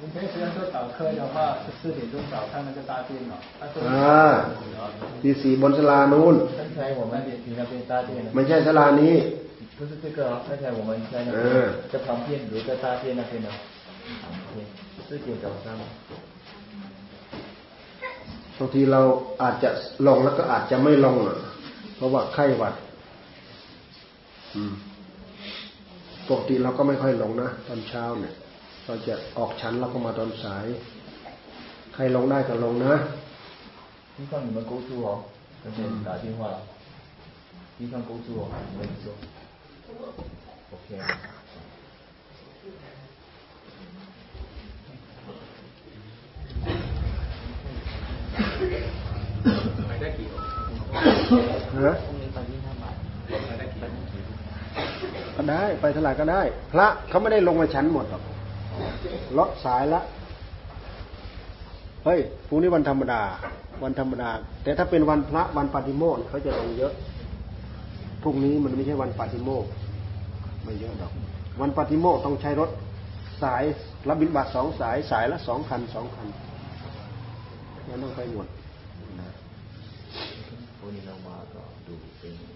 [0.00, 3.32] 你平时要做早课的话，是四点钟早上那个大殿哦。
[3.60, 4.28] 他说 อ่า
[5.22, 7.12] ตีสี่บนสลานู่น 刚才我们
[7.46, 9.14] 你那边大殿呢 ไม่ใช่สลานี้
[9.78, 11.44] 不是这个哦，刚才我们在那嗯边
[11.92, 13.48] 在旁边有一个大殿那边呢，
[14.22, 14.54] 旁边
[15.06, 15.66] 四点早上。
[18.58, 19.00] บางทีเรา
[19.42, 19.70] อาจจะ
[20.06, 21.36] ลงแล้วก็อาจจะไม่ลงอ่ะ
[21.96, 22.74] เพราะว่าไข้หวัด
[24.54, 24.72] อืม
[26.28, 28.34] ปกติเราก็ไม่ค่อยลงนะตอนเช้าเนี่ย
[28.90, 30.66] เราจะออกชั้นเราก็มาตอนสาย
[31.94, 32.94] ใครลงได้ก็ลงนะ
[34.18, 35.08] 地方你们勾住哦，
[35.62, 36.58] 刚才你打电话了，
[37.78, 39.06] 地方勾住哦，我跟你说，
[40.72, 41.04] OK 啊。
[49.86, 50.48] ไปได้กี่องค์
[51.84, 51.94] ฮะ
[52.26, 54.08] ไปได้กี่องค์
[55.36, 58.22] ก็ได้ไปเท่าไหร่ก็ได้ พระเขาไม่ได้ลงมาชั้นหมดหรอก
[59.37, 60.01] ลดสายละ
[62.05, 63.21] เฮ้ยพรุ่งนี้วันธรรมดา
[63.83, 64.29] วันธรรมดา
[64.63, 66.93] แต่ถ้าเป็นวันพระวันปฏิโมกข์เขาจะลงเยอะ
[68.23, 69.69] พรุ่งนี้มันไม่ใช่วันปฏิโมกข์
[70.63, 71.11] ไม่เยอะดอก
[71.61, 72.69] วันปฏิโมกข์ต้องใช้รถ
[73.43, 73.63] สาย
[74.07, 76.27] รับบิณฑบาตสองสายสายละสองคันสองคัน
[77.85, 78.47] แล้วต้องไปหมด
[80.77, 82.50] พวกนี้เรามาก็ดูเป็น